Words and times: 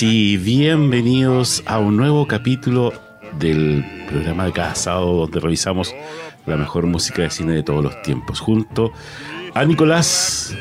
Y 0.00 0.36
bienvenidos 0.36 1.62
a 1.66 1.78
un 1.78 1.96
nuevo 1.96 2.26
capítulo 2.26 2.92
del 3.38 3.84
programa 4.08 4.46
de 4.46 4.52
cada 4.52 4.74
sábado 4.74 5.12
donde 5.12 5.40
revisamos 5.40 5.92
la 6.46 6.56
mejor 6.56 6.86
música 6.86 7.22
de 7.22 7.30
cine 7.30 7.52
de 7.52 7.62
todos 7.62 7.82
los 7.82 8.00
tiempos, 8.02 8.40
junto 8.40 8.92
a 9.52 9.64
Nicolás 9.64 10.54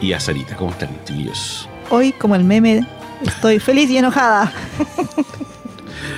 y 0.00 0.12
a 0.12 0.20
Sarita. 0.20 0.56
¿Cómo 0.56 0.70
están, 0.70 0.90
chiquillos? 1.04 1.68
Hoy, 1.90 2.12
como 2.12 2.36
el 2.36 2.44
meme, 2.44 2.86
estoy 3.26 3.58
feliz 3.58 3.90
y 3.90 3.98
enojada. 3.98 4.52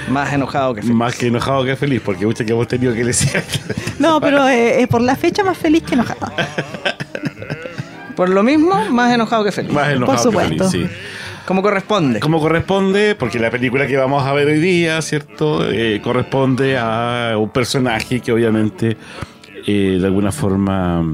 Más 0.09 0.33
enojado 0.33 0.75
que 0.75 0.83
feliz. 0.83 0.95
Más 0.95 1.17
que 1.17 1.27
enojado 1.29 1.64
que 1.64 1.77
feliz, 1.77 2.03
porque 2.05 2.27
muchas 2.27 2.47
que 2.47 2.53
hemos 2.53 2.69
tenido 2.69 2.92
que 2.95 3.05
decir. 3.05 3.42
No, 3.98 4.20
pero 4.20 4.47
eh, 4.48 4.83
eh, 4.83 4.86
por 4.86 5.01
la 5.01 5.17
fecha 5.17 5.42
más 5.42 5.57
feliz 5.57 5.83
que 5.83 5.95
enojada. 5.95 6.33
Por 8.14 8.29
lo 8.29 8.42
mismo, 8.42 8.84
más 8.91 9.12
enojado 9.12 9.45
que 9.45 9.53
feliz. 9.53 9.73
Más 9.73 9.89
enojado 9.89 10.19
que 10.19 10.23
supuesto. 10.23 10.70
feliz, 10.70 10.91
sí. 10.91 10.97
Como 11.47 11.62
corresponde. 11.62 12.21
Como 12.21 12.41
corresponde, 12.41 13.15
porque 13.15 13.39
la 13.39 13.51
película 13.51 13.87
que 13.87 13.97
vamos 13.97 14.25
a 14.25 14.33
ver 14.33 14.47
hoy 14.47 14.61
día, 14.61 15.01
¿cierto? 15.03 15.69
Eh, 15.71 16.01
corresponde 16.03 16.79
a 16.79 17.35
un 17.37 17.51
personaje 17.51 18.21
que 18.21 18.33
obviamente 18.33 18.97
eh, 19.67 19.98
de 20.01 20.07
alguna 20.07 20.33
forma 20.33 21.05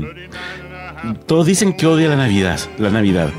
todos 1.27 1.47
dicen 1.47 1.73
que 1.73 1.87
odia 1.87 2.09
la 2.09 2.17
Navidad, 2.17 2.59
la 2.79 2.91
Navidad, 2.91 3.31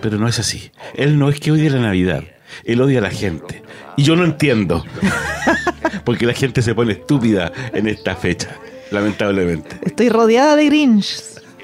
pero 0.00 0.18
no 0.18 0.28
es 0.28 0.38
así. 0.38 0.70
Él 0.94 1.18
no 1.18 1.28
es 1.28 1.40
que 1.40 1.52
odie 1.52 1.70
la 1.70 1.80
Navidad, 1.80 2.24
él 2.64 2.80
odia 2.80 3.00
a 3.00 3.02
la 3.02 3.10
gente. 3.10 3.62
Y 3.96 4.04
yo 4.04 4.16
no 4.16 4.24
entiendo, 4.24 4.84
porque 6.04 6.26
la 6.26 6.34
gente 6.34 6.62
se 6.62 6.74
pone 6.74 6.92
estúpida 6.92 7.52
en 7.72 7.88
esta 7.88 8.14
fecha, 8.14 8.50
lamentablemente. 8.90 9.78
Estoy 9.82 10.08
rodeada 10.08 10.56
de 10.56 10.66
Grinch. 10.66 11.20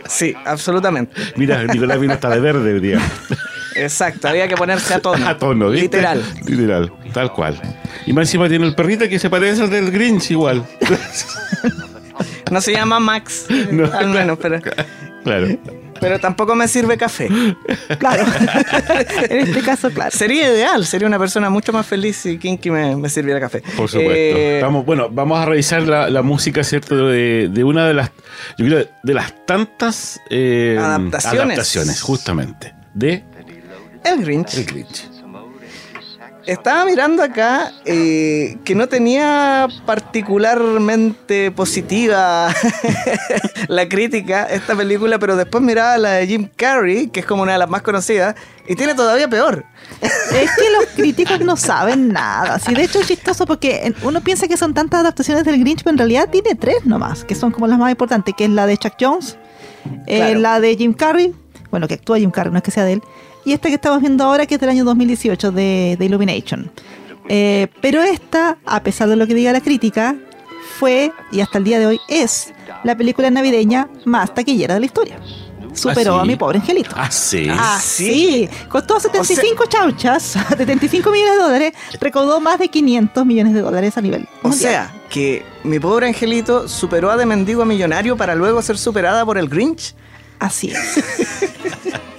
Sí, 0.07 0.35
absolutamente. 0.45 1.15
Mira, 1.37 1.65
Nicolás 1.65 1.99
vino 1.99 2.13
hasta 2.13 2.29
de 2.29 2.41
verde 2.41 2.75
hoy 2.75 2.81
día. 2.81 3.01
Exacto, 3.77 4.29
había 4.29 4.47
que 4.49 4.57
ponerse 4.57 4.95
a 4.95 5.01
tono. 5.01 5.27
A 5.29 5.37
tono, 5.37 5.71
¿viste? 5.71 5.87
Literal. 5.99 6.23
Literal, 6.47 6.93
tal 7.13 7.33
cual. 7.33 7.61
Y 8.07 8.13
más 8.13 8.29
encima 8.29 8.49
tiene 8.49 8.67
el 8.67 8.75
perrito 8.75 9.09
que 9.09 9.19
se 9.19 9.29
parece 9.31 9.63
al 9.63 9.71
del 9.71 9.91
Grinch 9.91 10.31
igual. 10.31 10.65
No 12.51 12.61
se 12.61 12.73
llama 12.73 13.01
Max, 13.01 13.47
No. 13.73 13.91
al 13.93 14.09
menos, 14.11 14.39
pero, 14.41 14.61
claro. 15.25 15.49
pero 15.99 16.21
tampoco 16.21 16.55
me 16.55 16.69
sirve 16.69 16.97
café. 16.97 17.29
Claro. 17.99 18.25
en 19.29 19.39
este 19.39 19.61
caso, 19.63 19.91
claro. 19.91 20.11
Sería 20.13 20.53
ideal, 20.53 20.85
sería 20.87 21.09
una 21.09 21.19
persona 21.19 21.51
mucho 21.51 21.73
más 21.73 21.87
feliz 21.87 22.17
si 22.19 22.39
Kinky 22.39 22.71
me, 22.71 22.95
me 22.97 23.09
sirviera 23.09 23.41
café. 23.41 23.61
Por 23.77 23.89
supuesto. 23.89 24.13
Eh, 24.15 24.57
Estamos, 24.57 24.85
bueno, 24.85 25.09
vamos 25.11 25.39
a 25.41 25.47
revisar 25.47 25.83
la, 25.83 26.09
la 26.11 26.23
música, 26.23 26.63
¿cierto? 26.63 27.09
De, 27.09 27.49
de 27.51 27.65
una 27.65 27.89
de 27.89 27.95
las, 27.95 28.11
yo 28.59 28.67
creo, 28.67 28.87
de 29.03 29.15
las 29.15 29.35
tantas 29.47 30.21
eh, 30.31 30.77
Adaptaciones. 30.79 31.41
adaptaciones, 31.43 32.03
justamente, 32.03 32.75
de 32.93 33.25
el 34.05 34.25
Grinch. 34.25 34.55
El 34.59 34.67
Grinch. 34.67 35.11
Estaba 36.47 36.85
mirando 36.85 37.23
acá 37.23 37.73
eh, 37.87 38.59
que 38.67 38.75
no 38.75 38.87
tenía 38.87 39.67
particularmente 39.87 41.51
positiva 41.51 42.53
la 43.69 43.89
crítica 43.89 44.45
esta 44.45 44.75
película, 44.77 45.19
pero 45.19 45.37
después 45.37 45.65
miraba 45.65 45.97
la 45.97 46.11
de 46.13 46.27
Jim 46.27 46.49
Carrey, 46.55 47.07
que 47.09 47.21
es 47.21 47.27
como 47.27 47.43
una 47.45 47.53
de 47.53 47.59
las 47.59 47.71
más 47.71 47.81
conocidas, 47.81 48.35
y 48.69 48.75
tiene 48.77 48.95
todavía 48.95 49.27
peor. 49.27 49.65
Es 50.03 50.51
que 50.51 50.71
los 50.71 50.87
críticos 50.95 51.41
no 51.41 51.57
saben 51.57 52.09
nada. 52.13 52.59
Sí, 52.59 52.75
de 52.75 52.85
hecho 52.85 53.01
es 53.01 53.07
chistoso 53.09 53.47
porque 53.47 53.95
uno 54.03 54.21
piensa 54.21 54.47
que 54.47 54.59
son 54.59 54.75
tantas 54.75 55.01
adaptaciones 55.01 55.45
del 55.45 55.59
Grinch, 55.61 55.83
pero 55.83 55.93
en 55.93 55.99
realidad 55.99 56.29
tiene 56.31 56.55
tres 56.55 56.85
nomás, 56.85 57.25
que 57.25 57.35
son 57.35 57.53
como 57.53 57.67
las 57.67 57.79
más 57.79 57.91
importantes, 57.91 58.35
que 58.37 58.45
es 58.45 58.51
la 58.51 58.67
de 58.67 58.77
Chuck 58.77 58.95
Jones, 59.01 59.39
eh, 60.07 60.19
Claro. 60.19 60.41
la 60.41 60.61
de 60.61 60.77
Jim 60.77 60.93
Carrey, 60.93 61.35
bueno, 61.71 61.89
que 61.89 61.95
actúa 61.95 62.19
Jim 62.19 62.31
Carrey, 62.31 62.53
no 62.53 62.59
es 62.59 62.63
que 62.65 62.71
sea 62.71 62.85
de 62.85 62.93
él, 62.95 63.03
y 63.45 63.53
esta 63.53 63.69
que 63.69 63.75
estamos 63.75 64.01
viendo 64.01 64.25
ahora, 64.25 64.47
que 64.47 64.55
es 64.55 64.61
del 64.61 64.71
año 64.71 64.85
2018, 64.85 65.53
de, 65.53 65.97
de 65.99 66.05
Illumination. 66.05 66.71
Eh, 67.29 67.69
pero 67.81 68.03
esta, 68.03 68.59
a 68.65 68.83
pesar 68.83 69.09
de 69.09 69.17
lo 69.17 69.27
que 69.27 69.35
diga 69.35 69.53
la 69.53 69.61
crítica, 69.61 70.17
fue, 70.79 71.13
y 71.31 71.41
hasta 71.41 71.59
el 71.59 71.65
día 71.65 71.79
de 71.79 71.87
hoy 71.87 72.01
es, 72.09 72.53
la 72.83 72.97
película 72.97 73.31
navideña 73.31 73.89
más 74.05 74.35
taquillera 74.35 74.75
de 74.75 74.81
la 74.81 74.87
historia. 74.87 75.19
Superó 75.73 76.15
¿Ah, 76.15 76.19
sí? 76.19 76.23
a 76.23 76.25
mi 76.25 76.37
pobre 76.37 76.59
angelito. 76.59 76.95
Ah, 76.97 77.11
sí. 77.11 77.49
Ah, 77.51 77.81
sí. 77.83 78.49
Costó 78.69 79.01
75 79.01 79.67
chauchas, 79.67 80.23
75 80.49 81.11
millones 81.11 81.37
de 81.37 81.43
dólares, 81.43 81.73
recaudó 82.01 82.41
más 82.41 82.59
de 82.61 82.69
500 82.69 83.27
millones 83.27 83.55
de 83.55 83.61
dólares 83.61 83.97
a 83.99 84.01
nivel. 84.01 84.29
O 84.43 84.49
mundial. 84.49 84.71
sea, 84.73 84.95
que 85.11 85.45
mi 85.65 85.81
pobre 85.81 86.07
angelito 86.07 86.69
superó 86.69 87.11
a 87.11 87.17
de 87.17 87.27
mendigo 87.27 87.63
a 87.63 87.65
millonario 87.65 88.17
para 88.17 88.35
luego 88.37 88.63
ser 88.63 88.79
superada 88.79 89.25
por 89.25 89.37
el 89.37 89.49
Grinch. 89.49 89.95
Así 90.45 90.71
es. 90.71 91.01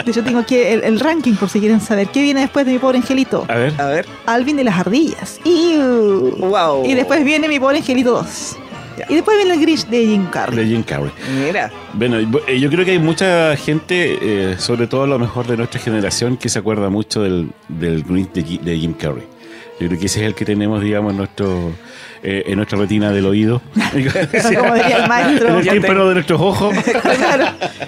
De 0.03 0.11
hecho, 0.11 0.23
tengo 0.23 0.39
aquí 0.39 0.55
el, 0.55 0.83
el 0.83 0.99
ranking 0.99 1.33
por 1.35 1.47
si 1.49 1.59
quieren 1.59 1.79
saber. 1.79 2.07
¿Qué 2.07 2.23
viene 2.23 2.41
después 2.41 2.65
de 2.65 2.73
mi 2.73 2.79
pobre 2.79 2.97
angelito? 2.97 3.45
A 3.47 3.55
ver. 3.55 3.73
A 3.79 3.85
ver. 3.85 4.07
Alvin 4.25 4.59
y 4.59 4.63
las 4.63 4.79
ardillas. 4.79 5.39
¡Iu! 5.43 6.35
Wow. 6.37 6.85
Y 6.85 6.95
después 6.95 7.23
viene 7.23 7.47
mi 7.47 7.59
pobre 7.59 7.77
angelito 7.77 8.11
2. 8.13 8.57
Ya. 8.97 9.05
Y 9.09 9.15
después 9.15 9.37
viene 9.37 9.53
el 9.53 9.61
Grinch 9.61 9.85
de 9.87 10.05
Jim 10.07 10.25
Carrey. 10.31 10.57
De 10.57 10.65
Jim 10.65 10.81
Carrey. 10.81 11.11
Mira. 11.43 11.71
Bueno, 11.93 12.17
eh, 12.47 12.59
yo 12.59 12.69
creo 12.69 12.83
que 12.83 12.91
hay 12.91 12.99
mucha 12.99 13.55
gente, 13.57 14.17
eh, 14.21 14.55
sobre 14.57 14.87
todo 14.87 15.03
a 15.03 15.07
lo 15.07 15.19
mejor 15.19 15.45
de 15.45 15.57
nuestra 15.57 15.79
generación, 15.79 16.37
que 16.37 16.49
se 16.49 16.57
acuerda 16.57 16.89
mucho 16.89 17.21
del, 17.21 17.51
del 17.67 18.03
Grinch 18.03 18.31
de, 18.31 18.41
de 18.63 18.79
Jim 18.79 18.93
Carrey. 18.93 19.27
Yo 19.79 19.87
creo 19.87 19.99
que 19.99 20.05
ese 20.05 20.21
es 20.21 20.27
el 20.27 20.35
que 20.35 20.45
tenemos, 20.45 20.81
digamos, 20.81 21.11
en, 21.11 21.17
nuestro, 21.17 21.73
eh, 22.27 22.43
en 22.47 22.55
nuestra 22.55 22.77
retina 22.79 23.11
del 23.11 23.25
oído. 23.27 23.61
Como 23.91 24.73
diría 24.73 24.97
el 25.03 25.07
maestro. 25.07 25.49
en 25.49 25.55
el 25.57 25.69
tímpano 25.69 26.07
de 26.07 26.13
nuestros 26.15 26.41
ojos. 26.41 26.75
Claro. 27.15 27.45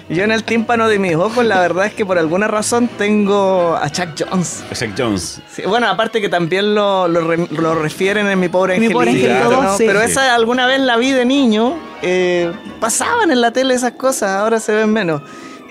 Yo 0.09 0.23
en 0.23 0.31
el 0.31 0.43
tímpano 0.43 0.87
de 0.87 0.99
mis 0.99 1.15
ojos, 1.15 1.43
la 1.45 1.59
verdad 1.59 1.85
es 1.87 1.93
que 1.93 2.05
por 2.05 2.17
alguna 2.17 2.47
razón 2.47 2.87
tengo 2.97 3.75
a 3.75 3.89
Chuck 3.89 4.09
Jones. 4.17 4.63
Jack 4.79 4.91
Jones. 4.97 5.41
Sí, 5.51 5.63
bueno, 5.67 5.87
aparte 5.87 6.21
que 6.21 6.29
también 6.29 6.75
lo, 6.75 7.07
lo, 7.07 7.21
re- 7.27 7.47
lo 7.51 7.75
refieren 7.75 8.27
en 8.27 8.39
mi 8.39 8.47
pobre 8.47 8.73
Mi 8.79 8.85
angelito. 8.85 8.99
pobre 8.99 9.11
Angelito 9.11 9.49
¿no? 9.61 9.61
dos, 9.69 9.77
sí. 9.77 9.85
Pero 9.87 10.01
esa 10.01 10.33
alguna 10.35 10.67
vez 10.67 10.79
la 10.81 10.97
vi 10.97 11.11
de 11.11 11.25
niño. 11.25 11.75
eh, 12.01 12.51
pasaban 12.79 13.31
en 13.31 13.41
la 13.41 13.51
tele 13.51 13.73
esas 13.73 13.93
cosas, 13.93 14.29
ahora 14.31 14.59
se 14.59 14.73
ven 14.73 14.91
menos. 14.93 15.21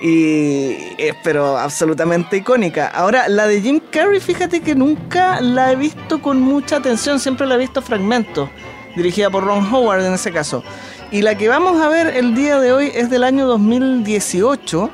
Y 0.01 0.77
es 0.99 1.15
pero 1.25 1.57
absolutamente 1.57 2.37
icónica. 2.37 2.89
Ahora, 2.89 3.29
la 3.29 3.47
de 3.47 3.61
Jim 3.61 3.81
Carrey, 3.91 4.21
fíjate 4.21 4.61
que 4.61 4.75
nunca 4.75 5.41
la 5.41 5.73
he 5.73 5.77
visto 5.77 6.21
con 6.21 6.41
mucha 6.41 6.77
atención, 6.77 7.19
siempre 7.19 7.47
la 7.47 7.55
he 7.55 7.59
visto 7.59 7.81
fragmentos, 7.81 8.51
dirigida 8.95 9.31
por 9.31 9.45
Ron 9.45 9.73
Howard 9.73 10.05
en 10.05 10.13
ese 10.13 10.33
caso. 10.33 10.63
Y 11.11 11.23
la 11.23 11.37
que 11.37 11.49
vamos 11.49 11.81
a 11.81 11.89
ver 11.89 12.09
el 12.17 12.35
día 12.35 12.59
de 12.59 12.73
hoy 12.73 12.91
es 12.95 13.09
del 13.09 13.25
año 13.25 13.47
2018. 13.47 14.91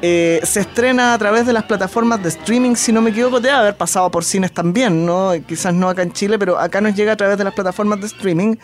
Eh, 0.00 0.40
se 0.44 0.60
estrena 0.60 1.12
a 1.12 1.18
través 1.18 1.44
de 1.44 1.52
las 1.52 1.64
plataformas 1.64 2.22
de 2.22 2.28
streaming, 2.28 2.76
si 2.76 2.92
no 2.92 3.00
me 3.00 3.10
equivoco, 3.10 3.40
debe 3.40 3.56
haber 3.56 3.76
pasado 3.76 4.08
por 4.12 4.24
cines 4.24 4.52
también, 4.52 5.04
¿no? 5.04 5.32
Quizás 5.44 5.74
no 5.74 5.88
acá 5.88 6.02
en 6.02 6.12
Chile, 6.12 6.38
pero 6.38 6.56
acá 6.56 6.80
nos 6.80 6.94
llega 6.94 7.12
a 7.12 7.16
través 7.16 7.36
de 7.36 7.42
las 7.42 7.52
plataformas 7.52 8.00
de 8.00 8.06
streaming. 8.06 8.54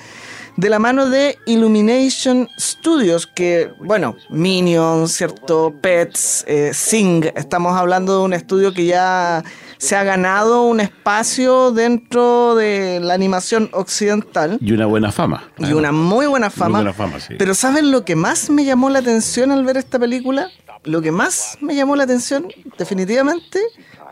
De 0.56 0.68
la 0.70 0.78
mano 0.78 1.08
de 1.10 1.38
Illumination 1.46 2.48
Studios, 2.58 3.26
que, 3.26 3.72
bueno, 3.80 4.16
Minions, 4.30 5.12
¿cierto? 5.12 5.74
Pets, 5.80 6.44
eh, 6.46 6.70
Sing, 6.72 7.24
estamos 7.34 7.76
hablando 7.76 8.18
de 8.18 8.24
un 8.24 8.32
estudio 8.32 8.72
que 8.72 8.86
ya 8.86 9.42
se 9.78 9.96
ha 9.96 10.04
ganado 10.04 10.62
un 10.62 10.80
espacio 10.80 11.72
dentro 11.72 12.54
de 12.54 13.00
la 13.00 13.14
animación 13.14 13.68
occidental. 13.72 14.58
Y 14.60 14.72
una 14.72 14.86
buena 14.86 15.10
fama. 15.10 15.50
Y 15.58 15.72
una 15.72 15.92
muy 15.92 16.26
buena 16.26 16.50
fama. 16.50 16.78
Muy 16.78 16.84
buena 16.84 16.92
fama, 16.92 17.20
sí. 17.20 17.34
Pero 17.38 17.54
¿saben 17.54 17.90
lo 17.90 18.04
que 18.04 18.16
más 18.16 18.50
me 18.50 18.64
llamó 18.64 18.90
la 18.90 19.00
atención 19.00 19.50
al 19.50 19.64
ver 19.64 19.76
esta 19.76 19.98
película? 19.98 20.50
Lo 20.84 21.02
que 21.02 21.10
más 21.10 21.58
me 21.60 21.74
llamó 21.74 21.96
la 21.96 22.04
atención, 22.04 22.46
definitivamente, 22.78 23.60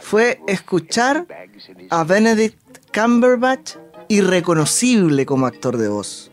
fue 0.00 0.40
escuchar 0.48 1.26
a 1.90 2.04
Benedict 2.04 2.58
Cumberbatch 2.92 3.76
irreconocible 4.08 5.24
como 5.24 5.46
actor 5.46 5.76
de 5.76 5.88
voz. 5.88 6.31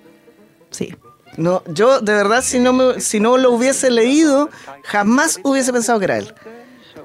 Sí. 0.72 0.94
No, 1.38 1.64
yo 1.68 2.00
de 2.02 2.14
verdad 2.14 2.44
si 2.44 2.60
no 2.60 2.74
me- 2.74 3.00
si 3.00 3.20
no 3.20 3.38
lo 3.38 3.52
hubiese 3.52 3.90
leído, 3.92 4.50
jamás 4.84 5.40
hubiese 5.44 5.72
pensado 5.72 6.00
que 6.00 6.06
era 6.06 6.18
él. 6.18 6.34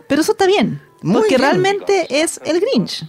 Pero 0.09 0.23
eso 0.23 0.33
está 0.33 0.47
bien. 0.47 0.83
Muy 1.03 1.17
porque 1.17 1.37
bien. 1.37 1.41
realmente 1.43 2.07
es 2.23 2.41
el 2.45 2.61
Grinch. 2.61 3.05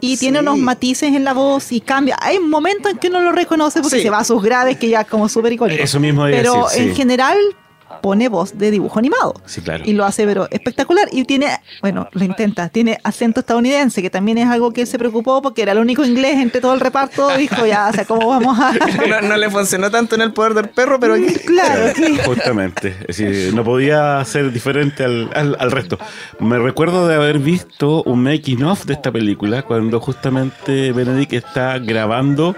Y 0.00 0.16
Sí. 0.16 0.20
tiene 0.20 0.40
unos 0.40 0.56
matices 0.58 1.12
en 1.14 1.24
la 1.24 1.34
voz 1.34 1.70
y 1.72 1.80
cambia. 1.82 2.16
Hay 2.20 2.38
momentos 2.38 2.92
en 2.92 2.98
que 2.98 3.08
uno 3.08 3.20
lo 3.20 3.32
reconoce 3.32 3.82
porque 3.82 3.98
Sí. 3.98 4.02
se 4.02 4.10
va 4.10 4.18
a 4.20 4.24
sus 4.24 4.42
graves 4.42 4.78
que 4.78 4.88
ya 4.88 5.02
es 5.02 5.06
como 5.06 5.28
súper 5.28 5.52
icónico. 5.52 5.82
Eso 5.82 6.00
mismo 6.00 6.24
Pero 6.24 6.64
decir, 6.64 6.82
en 6.82 6.88
sí. 6.90 6.94
general 6.96 7.36
pone 8.02 8.28
voz 8.28 8.58
de 8.58 8.70
dibujo 8.70 8.98
animado. 8.98 9.34
Sí, 9.46 9.60
claro. 9.60 9.84
Y 9.86 9.92
lo 9.92 10.04
hace 10.04 10.26
pero 10.26 10.48
espectacular. 10.50 11.08
Y 11.12 11.24
tiene, 11.24 11.48
bueno, 11.80 12.08
lo 12.12 12.24
intenta, 12.24 12.68
tiene 12.68 12.98
acento 13.04 13.40
estadounidense, 13.40 14.02
que 14.02 14.10
también 14.10 14.38
es 14.38 14.48
algo 14.48 14.72
que 14.72 14.82
él 14.82 14.86
se 14.86 14.98
preocupó 14.98 15.40
porque 15.42 15.62
era 15.62 15.72
el 15.72 15.78
único 15.78 16.04
inglés 16.04 16.38
entre 16.38 16.60
todo 16.60 16.74
el 16.74 16.80
reparto. 16.80 17.28
Dijo, 17.36 17.64
ya, 17.66 17.88
o 17.88 17.92
sea, 17.92 18.04
¿cómo 18.04 18.28
vamos 18.28 18.58
a...? 18.58 18.72
No, 19.08 19.20
no 19.20 19.36
le 19.36 19.50
funcionó 19.50 19.90
tanto 19.90 20.14
en 20.14 20.22
el 20.22 20.32
poder 20.32 20.54
del 20.54 20.68
perro, 20.70 20.98
pero 20.98 21.14
aquí... 21.14 21.32
claro, 21.46 21.92
sí. 21.94 22.18
Justamente, 22.24 22.96
es 23.06 23.16
decir, 23.18 23.54
no 23.54 23.62
podía 23.64 24.24
ser 24.24 24.50
diferente 24.52 25.04
al, 25.04 25.30
al- 25.34 25.56
al 25.58 25.70
resto. 25.70 25.98
Me 26.40 26.58
recuerdo 26.58 27.06
de 27.06 27.14
haber 27.16 27.38
visto 27.38 28.02
un 28.04 28.22
making 28.22 28.62
of 28.64 28.84
de 28.86 28.94
esta 28.94 29.12
película 29.12 29.62
cuando 29.62 30.00
justamente 30.00 30.92
Benedict 30.92 31.32
está 31.34 31.78
grabando 31.78 32.56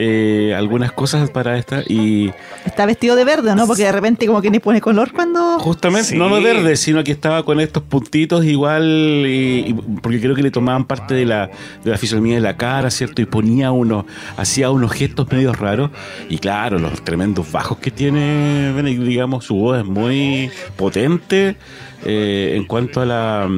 eh, 0.00 0.54
algunas 0.56 0.92
cosas 0.92 1.28
para 1.30 1.58
esta 1.58 1.82
y 1.86 2.30
Está 2.64 2.86
vestido 2.86 3.16
de 3.16 3.24
verde, 3.24 3.54
¿no? 3.56 3.66
Porque 3.66 3.82
de 3.82 3.90
repente 3.92 4.26
como 4.28 4.40
que 4.40 4.48
ni 4.50 4.60
pone 4.60 4.80
color 4.80 5.12
cuando... 5.12 5.58
justamente 5.58 6.10
Sí. 6.10 6.16
no 6.16 6.32
de 6.36 6.40
verde, 6.40 6.76
sino 6.76 7.02
que 7.02 7.10
estaba 7.10 7.44
con 7.44 7.58
estos 7.58 7.82
puntitos 7.82 8.44
igual 8.44 8.84
y, 9.26 9.70
y- 9.70 9.76
porque 10.00 10.20
creo 10.20 10.36
que 10.36 10.42
le 10.42 10.52
tomaban 10.52 10.84
parte 10.86 11.14
de 11.14 11.24
la, 11.24 11.50
de 11.82 11.90
la 11.90 11.98
fisonomía 11.98 12.36
de 12.36 12.40
la 12.42 12.56
cara, 12.56 12.90
¿cierto? 12.90 13.20
Y 13.22 13.26
ponía 13.26 13.72
unos, 13.72 14.04
hacía 14.36 14.70
unos 14.70 14.92
gestos 14.92 15.30
medio 15.32 15.52
raros 15.52 15.90
y 16.28 16.38
claro, 16.38 16.78
los 16.78 17.02
tremendos 17.02 17.50
bajos 17.50 17.78
que 17.78 17.90
tiene 17.90 18.72
digamos, 18.82 19.44
su 19.46 19.56
voz 19.56 19.78
es 19.80 19.84
muy 19.84 20.50
potente. 20.76 21.56
Eh, 22.04 22.54
en 22.56 22.64
cuanto 22.64 23.00
a 23.00 23.06
la 23.06 23.48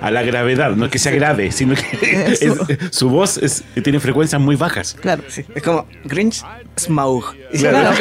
a 0.00 0.10
la 0.10 0.22
gravedad, 0.22 0.72
no 0.76 0.84
es 0.86 0.90
que 0.90 0.98
sea 0.98 1.12
grave, 1.12 1.50
sino 1.52 1.74
que 1.74 2.28
es- 2.40 2.40
su 2.94 3.08
voz 3.08 3.38
es- 3.38 3.64
tiene 3.82 3.98
frecuencias 4.00 4.40
muy 4.40 4.56
bajas. 4.56 4.94
Claro. 5.00 5.22
Sí, 5.28 5.44
es 5.54 5.62
como 5.62 5.86
Grinch, 6.04 6.42
Smaug. 6.78 7.24
Claro. 7.58 7.94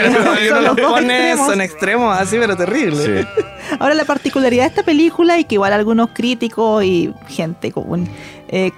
Son 0.75 1.09
extremos. 1.09 1.47
son 1.47 1.61
extremos 1.61 2.17
así, 2.17 2.37
pero 2.39 2.55
terrible. 2.57 3.23
Sí. 3.23 3.43
Ahora 3.79 3.95
la 3.95 4.05
particularidad 4.05 4.63
de 4.63 4.69
esta 4.69 4.83
película 4.83 5.39
y 5.39 5.45
que 5.45 5.55
igual 5.55 5.73
algunos 5.73 6.09
críticos 6.13 6.83
y 6.83 7.13
gente 7.29 7.71
común, 7.71 8.07
eh, 8.49 8.71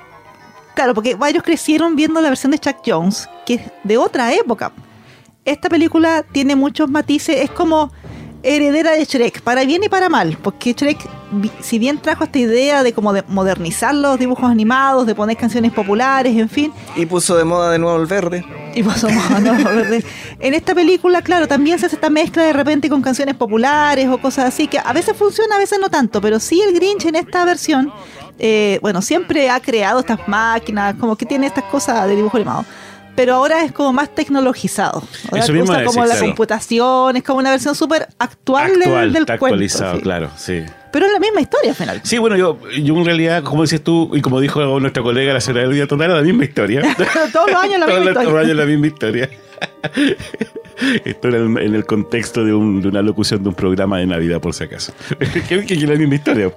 claro, 0.76 0.94
porque 0.94 1.16
varios 1.16 1.44
crecieron 1.44 1.96
viendo 1.96 2.22
la 2.22 2.30
versión 2.30 2.52
de 2.52 2.60
Chuck 2.60 2.78
Jones, 2.86 3.28
que 3.46 3.56
es 3.56 3.62
de 3.84 3.98
otra 3.98 4.34
época. 4.34 4.72
Esta 5.46 5.70
película 5.70 6.24
tiene 6.32 6.56
muchos 6.56 6.90
matices, 6.90 7.38
es 7.42 7.50
como 7.50 7.92
heredera 8.44 8.92
de 8.92 9.06
Shrek, 9.06 9.42
para 9.42 9.66
bien 9.66 9.84
y 9.84 9.90
para 9.90 10.10
mal, 10.10 10.38
porque 10.42 10.74
Shrek, 10.74 10.98
si 11.60 11.78
bien 11.80 12.00
trajo 12.02 12.24
esta 12.24 12.40
idea 12.40 12.84
de 12.84 12.94
como 12.94 13.14
de 13.14 13.24
modernizar 13.28 13.94
los 13.94 14.18
dibujos 14.18 14.50
animados, 14.50 15.06
de 15.06 15.16
poner 15.16 15.38
canciones 15.38 15.72
populares, 15.72 16.36
en 16.38 16.50
fin, 16.50 16.72
Y 16.96 17.06
puso 17.06 17.36
de 17.38 17.44
moda 17.44 17.72
de 17.72 17.80
nuevo 17.80 17.98
el 17.98 18.06
verde. 18.06 18.46
y 18.74 18.84
pasamos 18.84 19.30
a 19.32 19.40
no 19.40 19.54
verde. 19.54 20.04
En 20.40 20.54
esta 20.54 20.74
película, 20.74 21.22
claro, 21.22 21.48
también 21.48 21.80
se 21.80 21.88
hace 21.88 21.96
esta 21.96 22.10
mezcla 22.10 22.44
de 22.44 22.54
repente 22.54 22.90
con 22.90 23.02
canciones 23.02 23.36
populares 23.36 24.08
o 24.08 24.18
cosas 24.20 24.46
así, 24.46 24.68
que 24.68 24.80
a 24.80 24.94
veces 24.94 25.18
funciona, 25.18 25.56
a 25.56 25.60
veces 25.60 25.80
no 25.82 25.90
tanto, 25.90 26.22
pero 26.22 26.40
sí 26.40 26.62
el 26.62 26.74
Grinch 26.74 27.06
en 27.06 27.16
esta 27.16 27.44
versión, 27.44 27.92
eh, 28.38 28.80
bueno, 28.82 29.02
siempre 29.02 29.50
ha 29.50 29.60
creado 29.60 30.00
estas 30.00 30.28
máquinas, 30.30 30.96
como 30.96 31.18
que 31.18 31.26
tiene 31.26 31.48
estas 31.48 31.66
cosas 31.66 32.08
de 32.08 32.16
dibujo 32.16 32.38
animado. 32.38 32.66
Pero 33.20 33.34
ahora 33.34 33.66
es 33.66 33.74
como 33.74 33.92
más 33.92 34.16
tecnologizado. 34.16 35.04
Ahora 35.30 35.44
Eso 35.44 35.52
mismo 35.52 35.70
usa 35.74 35.84
como 35.84 36.00
la 36.06 36.12
claro. 36.12 36.26
computación, 36.28 37.18
es 37.18 37.24
como 37.24 37.40
una 37.40 37.52
versión 37.52 37.76
súper 37.76 38.08
actual, 38.18 38.72
del- 38.72 38.82
Actual, 38.84 39.12
del, 39.12 39.26
cuento. 39.26 39.34
actualizado, 39.46 39.96
sí. 39.98 40.02
claro, 40.02 40.30
sí. 40.38 40.64
Pero 40.90 41.06
es 41.06 41.12
la 41.12 41.20
misma 41.20 41.42
historia 41.42 41.72
al 41.72 41.76
final. 41.76 42.00
Sí, 42.06 42.18
bueno, 42.18 42.38
yo, 42.38 42.58
yo 42.82 42.96
en 42.96 43.04
realidad, 43.04 43.44
como 43.44 43.64
dices 43.64 43.84
tú, 43.84 44.10
y 44.14 44.22
como 44.22 44.40
dijo 44.40 44.80
nuestra 44.80 45.04
colega 45.04 45.34
la 45.34 45.42
señora 45.42 45.66
Elvia 45.66 45.86
Total, 45.86 46.14
la 46.14 46.22
misma 46.22 46.46
historia. 46.46 46.82
Todos 47.34 47.52
los 47.52 47.62
años 47.62 47.80
la 47.82 47.88
misma 47.88 48.06
los- 48.06 48.14
todos 48.14 48.16
los 48.16 48.24
historia. 48.24 48.40
años 48.40 48.56
la 48.56 48.66
misma 48.66 48.88
historia. 48.88 49.30
Esto 51.06 51.28
en 51.30 51.36
el, 51.36 51.58
en 51.66 51.76
el 51.76 51.86
contexto 51.86 52.44
de, 52.46 52.54
un- 52.54 52.82
de 52.82 52.88
una 52.88 53.02
locución 53.02 53.44
de 53.44 53.50
un 53.50 53.56
programa 53.56 53.98
de 54.00 54.06
Navidad, 54.08 54.40
por 54.40 54.54
si 54.54 54.64
acaso. 54.64 54.94
que, 55.20 55.42
que- 55.48 55.66
que 55.66 55.74
es 55.74 55.84
la 55.84 55.96
misma 55.96 56.16
historia. 56.16 56.52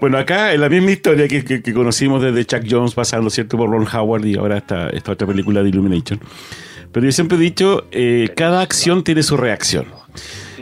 Bueno, 0.00 0.18
acá 0.18 0.52
en 0.54 0.60
la 0.60 0.68
misma 0.68 0.90
historia 0.92 1.28
que, 1.28 1.44
que- 1.44 1.62
que 1.62 1.72
conocimos 1.74 2.22
desde 2.22 2.44
Chuck 2.44 2.62
Jones 2.68 2.94
pasando, 2.94 3.30
¿cierto? 3.30 3.56
Por 3.56 3.70
Ron 3.70 3.86
Howard 3.92 4.24
y 4.24 4.36
ahora 4.36 4.58
esta, 4.58 4.88
esta 4.90 5.12
otra 5.12 5.26
película 5.26 5.62
de 5.62 5.68
Illumination. 5.68 6.20
Pero 6.92 7.04
yo 7.06 7.12
siempre 7.12 7.36
he 7.36 7.40
dicho, 7.40 7.86
eh, 7.90 8.30
cada 8.36 8.62
acción 8.62 9.04
tiene 9.04 9.22
su 9.22 9.36
reacción. 9.36 9.86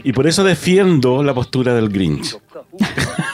Y 0.02 0.12
por 0.12 0.26
eso 0.26 0.44
defiendo 0.44 1.22
la 1.22 1.34
postura 1.34 1.74
del 1.74 1.88
Grinch. 1.88 2.36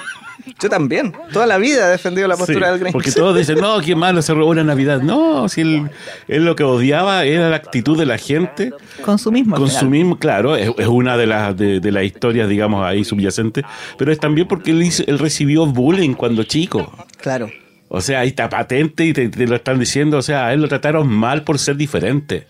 Yo 0.63 0.69
también. 0.69 1.13
Toda 1.33 1.47
la 1.47 1.59
vida 1.59 1.89
he 1.89 1.91
defendido 1.93 2.29
la 2.29 2.37
postura 2.37 2.67
Sí, 2.67 2.71
del 2.73 2.81
Grinch. 2.81 2.93
Porque 2.93 3.11
todos 3.17 3.37
dicen, 3.37 3.59
no, 3.59 3.81
qué 3.81 3.95
malo 3.97 4.23
se 4.23 4.33
robó 4.35 4.51
una 4.51 4.63
Navidad. 4.65 5.01
No, 5.03 5.49
si 5.49 5.61
él, 5.63 5.91
él 6.29 6.45
lo 6.45 6.55
que 6.57 6.63
odiaba 6.65 7.25
era 7.25 7.51
la 7.51 7.57
actitud 7.57 7.99
de 7.99 8.07
la 8.07 8.19
gente. 8.19 8.73
Consumismo. 9.05 9.57
Consumismo, 9.57 10.19
claro, 10.19 10.57
es, 10.57 10.71
es 10.79 10.87
una 10.87 11.17
de 11.17 11.27
las 11.27 11.57
de, 11.57 11.81
de 11.81 11.93
las 11.93 12.05
historias, 12.05 12.49
digamos, 12.49 12.85
ahí 12.87 13.05
subyacentes, 13.05 13.65
pero 13.99 14.13
es 14.13 14.19
también 14.19 14.47
porque 14.49 14.71
él, 14.71 14.83
hizo- 14.83 15.05
él 15.07 15.19
recibió 15.19 15.67
bullying 15.67 16.15
cuando 16.15 16.45
chico. 16.45 16.93
Claro. 17.21 17.51
O 17.89 18.01
sea, 18.01 18.21
ahí 18.21 18.29
está 18.29 18.49
patente 18.49 19.05
y 19.05 19.13
te, 19.13 19.29
te 19.29 19.47
lo 19.47 19.57
están 19.57 19.79
diciendo, 19.79 20.17
o 20.19 20.23
sea, 20.23 20.47
a 20.47 20.53
él 20.55 20.63
lo 20.63 20.69
trataron 20.69 21.09
mal 21.09 21.43
por 21.45 21.59
ser 21.59 21.77
diferente. 21.77 22.47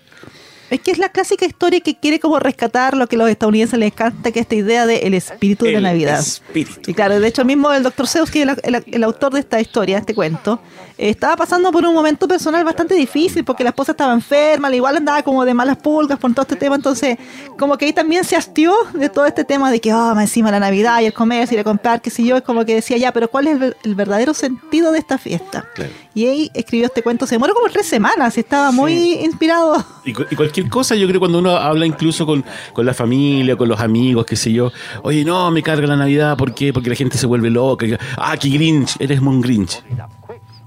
Es 0.73 0.81
que 0.81 0.91
es 0.91 0.99
la 0.99 1.11
clásica 1.11 1.45
historia 1.45 1.81
que 1.81 1.95
quiere 1.97 2.19
como 2.19 2.39
rescatar 2.39 2.97
lo 2.97 3.07
que 3.07 3.17
a 3.17 3.19
los 3.21 3.29
estadounidenses 3.31 3.79
les 3.79 3.93
encanta, 3.93 4.33
que 4.33 4.41
es 4.41 4.45
esta 4.45 4.55
idea 4.55 4.87
del 4.87 5.15
espíritu 5.15 5.65
de 5.67 5.73
la 5.73 5.81
Navidad. 5.81 6.19
espíritu. 6.19 6.91
Y 6.91 6.95
claro, 6.95 7.21
de 7.21 7.29
hecho 7.29 7.45
mismo 7.45 7.73
el 7.73 7.83
doctor 7.83 8.07
Seuss, 8.09 8.31
que 8.31 8.43
es 8.43 8.49
el, 8.49 8.57
el- 8.77 8.85
el 8.87 9.05
autor 9.05 9.33
de 9.35 9.41
esta 9.41 9.61
historia, 9.61 9.97
de 9.97 10.01
este 10.01 10.15
cuento, 10.15 10.61
estaba 10.99 11.37
pasando 11.37 11.71
por 11.73 11.85
un 11.85 11.95
momento 11.95 12.26
personal 12.29 12.64
bastante 12.64 12.95
difícil 12.95 13.45
porque 13.45 13.64
la 13.64 13.71
esposa 13.71 13.93
estaba 13.93 14.12
enferma, 14.12 14.69
al 14.69 14.75
igual 14.75 14.97
andaba 14.97 15.23
como 15.23 15.45
de 15.45 15.52
malas 15.55 15.76
pulgas 15.79 16.19
por 16.19 16.33
todo 16.33 16.43
este 16.43 16.57
tema, 16.57 16.76
entonces 16.76 17.19
como 17.59 17.76
que 17.76 17.87
ahí 17.87 17.93
también 17.93 18.25
se 18.25 18.37
hastió 18.37 18.73
de 18.95 19.09
todo 19.09 19.26
este 19.26 19.45
tema 19.45 19.71
de 19.71 19.81
que, 19.81 19.93
oh, 19.93 20.19
encima 20.21 20.50
la 20.50 20.61
Navidad 20.61 21.00
y 21.00 21.07
el 21.07 21.12
comercio 21.12 21.55
y 21.55 21.57
ir 21.57 21.61
a 21.61 21.64
comprar, 21.64 22.00
qué 22.00 22.11
sé 22.11 22.23
yo, 22.25 22.37
es 22.37 22.43
como 22.43 22.64
que 22.64 22.75
decía, 22.76 22.97
ya, 22.97 23.12
pero 23.12 23.29
¿cuál 23.29 23.47
es 23.49 23.52
el, 23.55 23.59
ver- 23.59 23.76
el 23.85 23.95
verdadero 23.95 24.33
sentido 24.35 24.93
de 24.93 24.99
esta 25.00 25.19
fiesta? 25.19 25.64
Claro. 25.75 25.91
Y 26.14 26.26
ahí 26.26 26.50
escribió 26.55 26.87
este 26.87 27.02
cuento, 27.02 27.26
se 27.26 27.35
demoró 27.35 27.55
como 27.55 27.69
tres 27.69 27.87
semanas, 27.87 28.37
y 28.37 28.41
estaba 28.41 28.71
muy 28.71 28.93
inspirado. 29.14 29.85
Y 30.05 30.12
cualquier 30.12 30.62
cosa, 30.69 30.95
yo 30.95 31.07
creo 31.09 31.21
cuando 31.21 31.38
uno 31.38 31.57
habla 31.57 31.87
incluso 31.87 32.26
con, 32.26 32.45
con 32.73 32.87
la 32.87 32.95
familia, 32.95 33.57
con 33.57 33.69
los 33.69 33.81
amigos, 33.81 34.26
qué 34.26 34.37
sé 34.37 34.52
yo, 34.52 34.73
oye, 35.02 35.25
no, 35.25 35.50
me 35.50 35.62
carga 35.62 35.87
la 35.87 35.97
Navidad, 35.97 36.37
¿por 36.37 36.54
qué? 36.54 36.73
Porque 36.73 36.90
la 36.90 36.97
gente 36.97 37.19
se 37.19 37.26
vuelve 37.26 37.50
loca. 37.50 37.87
Ah, 38.16 38.37
qué 38.37 38.49
Grinch, 38.49 38.97
eres 38.99 39.21
un 39.21 39.40
Grinch. 39.40 39.83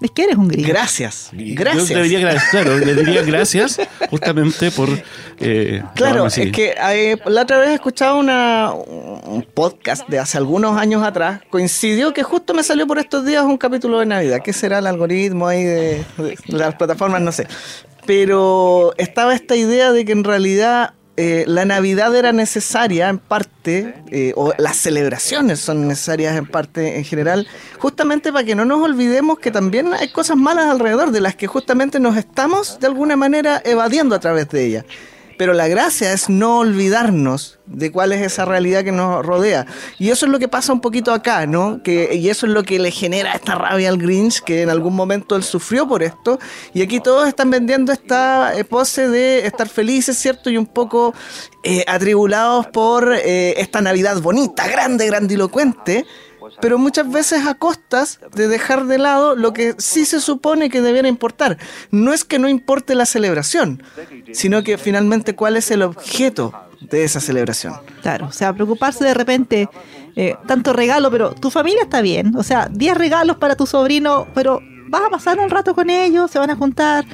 Es 0.02 0.12
que 0.12 0.26
eres 0.26 0.36
un 0.36 0.50
gringo. 0.50 0.68
Gracias. 0.68 1.30
Gracias. 1.32 1.88
Yo 1.90 1.96
debería, 1.96 2.38
claro, 2.52 2.78
le 2.78 2.96
diría 2.96 3.24
gracias 3.24 3.80
justamente 4.10 4.70
por... 4.70 4.90
eh, 5.40 5.82
Claro, 5.96 6.28
es 6.28 6.36
que 6.52 6.76
eh, 6.78 7.18
la 7.26 7.44
otra 7.44 7.60
vez 7.60 7.70
escuchaba 7.70 8.16
una, 8.16 8.72
un 8.74 9.44
podcast 9.54 10.08
de 10.10 10.20
hace 10.20 10.38
algunos 10.38 10.78
años 10.78 11.02
atrás. 11.02 11.42
Coincidió 11.50 12.14
que 12.14 12.24
justo 12.24 12.54
me 12.54 12.62
salió 12.62 12.86
por 12.86 13.00
estos 13.00 13.26
días 13.26 13.46
un 13.46 13.58
capítulo 13.58 14.00
de 14.00 14.06
Navidad. 14.06 14.42
¿Qué 14.44 14.52
será 14.52 14.80
el 14.80 14.88
algoritmo 14.88 15.48
ahí 15.48 15.64
de, 15.64 16.06
de 16.18 16.36
las 16.50 16.76
plataformas? 16.76 17.22
No 17.22 17.32
sé. 17.32 17.48
Pero 18.06 18.94
estaba 18.98 19.34
esta 19.34 19.56
idea 19.56 19.92
de 19.92 20.06
que 20.06 20.12
en 20.12 20.24
realidad 20.24 20.94
eh, 21.18 21.46
la 21.48 21.64
Navidad 21.64 22.14
era 22.14 22.34
necesaria 22.34 23.08
en 23.08 23.20
parte, 23.20 23.96
eh, 24.12 24.34
o 24.36 24.54
las 24.58 24.76
celebraciones 24.76 25.62
son 25.62 25.88
necesarias 25.88 26.36
en 26.36 26.46
parte 26.46 26.98
en 26.98 27.06
general, 27.06 27.48
justamente 27.80 28.34
para 28.34 28.46
que 28.46 28.54
no 28.54 28.66
nos 28.66 28.82
olvidemos 28.82 29.40
que 29.40 29.50
también 29.50 29.94
hay 29.94 30.10
cosas 30.10 30.36
malas 30.36 30.66
alrededor, 30.66 31.12
de 31.12 31.22
las 31.22 31.36
que 31.36 31.48
justamente 31.48 32.02
nos 32.02 32.18
estamos 32.18 32.80
de 32.82 32.88
alguna 32.88 33.16
manera 33.16 33.62
evadiendo 33.64 34.14
a 34.14 34.20
través 34.20 34.50
de 34.50 34.66
ellas. 34.66 34.86
Pero 35.38 35.54
la 35.54 35.68
gracia 35.68 36.14
es 36.14 36.30
no 36.30 36.60
olvidarnos 36.60 37.60
de 37.66 37.92
cuál 37.92 38.12
es 38.12 38.22
esa 38.22 38.46
realidad 38.46 38.84
que 38.84 38.92
nos 38.92 39.26
rodea. 39.26 39.66
Y 40.00 40.10
eso 40.10 40.26
es 40.26 40.32
lo 40.32 40.40
que 40.40 40.48
pasa 40.48 40.74
un 40.74 40.82
poquito 40.82 41.14
acá, 41.14 41.46
¿no? 41.46 41.82
Que, 41.84 42.16
y 42.16 42.30
eso 42.30 42.46
es 42.46 42.52
lo 42.52 42.64
que 42.64 42.80
le 42.80 42.92
genera 42.92 43.34
esta 43.34 43.56
rabia 43.56 43.90
al 43.90 43.98
Grinch, 43.98 44.42
que 44.42 44.62
en 44.62 44.70
algún 44.70 44.96
momento 44.96 45.36
él 45.36 45.44
sufrió 45.44 45.88
por 45.88 46.04
esto. 46.04 46.40
Y 46.74 46.82
aquí 46.82 47.00
todos 47.00 47.28
están 47.28 47.50
vendiendo 47.50 47.92
esta 47.92 48.58
eh, 48.58 48.64
pose 48.64 49.08
de 49.08 49.46
estar 49.46 49.68
felices, 49.68 50.18
¿cierto? 50.18 50.50
Y 50.50 50.58
un 50.58 50.68
poco 50.68 51.14
eh, 51.64 51.84
atribulados 51.88 52.68
por 52.68 53.14
eh, 53.14 53.60
esta 53.60 53.82
Navidad 53.82 54.22
bonita, 54.22 54.68
grande, 54.68 55.08
grandilocuente 55.08 56.06
pero 56.62 56.78
muchas 56.78 57.10
veces 57.10 57.46
a 57.46 57.56
costas 57.56 58.20
de 58.34 58.48
dejar 58.48 58.86
de 58.86 58.98
lado 58.98 59.36
lo 59.36 59.54
que 59.54 59.76
sí 59.78 60.06
se 60.06 60.20
supone 60.20 60.70
que 60.70 60.82
debiera 60.82 61.08
importar. 61.08 61.58
No 61.92 62.14
es 62.14 62.24
que 62.24 62.40
no 62.40 62.50
importe 62.50 62.96
la 62.96 63.06
celebración, 63.06 63.84
sino 64.34 64.64
que 64.64 64.78
finalmente 64.78 65.36
cuál 65.36 65.58
es 65.58 65.72
el 65.72 65.82
objeto 65.82 66.54
de 66.82 67.04
esa 67.04 67.20
celebración. 67.20 67.74
Claro, 68.02 68.28
o 68.28 68.32
sea, 68.32 68.54
preocuparse 68.54 69.04
de 69.04 69.14
repente, 69.14 69.70
eh, 70.16 70.36
tanto 70.48 70.74
regalo, 70.74 71.10
pero 71.12 71.34
tu 71.34 71.50
familia 71.50 71.84
está 71.84 72.02
bien, 72.02 72.36
o 72.36 72.44
sea, 72.44 72.68
10 72.72 72.98
regalos 72.98 73.38
para 73.38 73.56
tu 73.56 73.66
sobrino, 73.66 74.28
pero 74.34 74.62
vas 74.88 75.02
a 75.04 75.10
pasar 75.10 75.40
un 75.40 75.50
rato 75.50 75.74
con 75.74 75.90
ellos, 75.90 76.32
se 76.32 76.40
van 76.40 76.50
a 76.50 76.56
juntar 76.56 77.06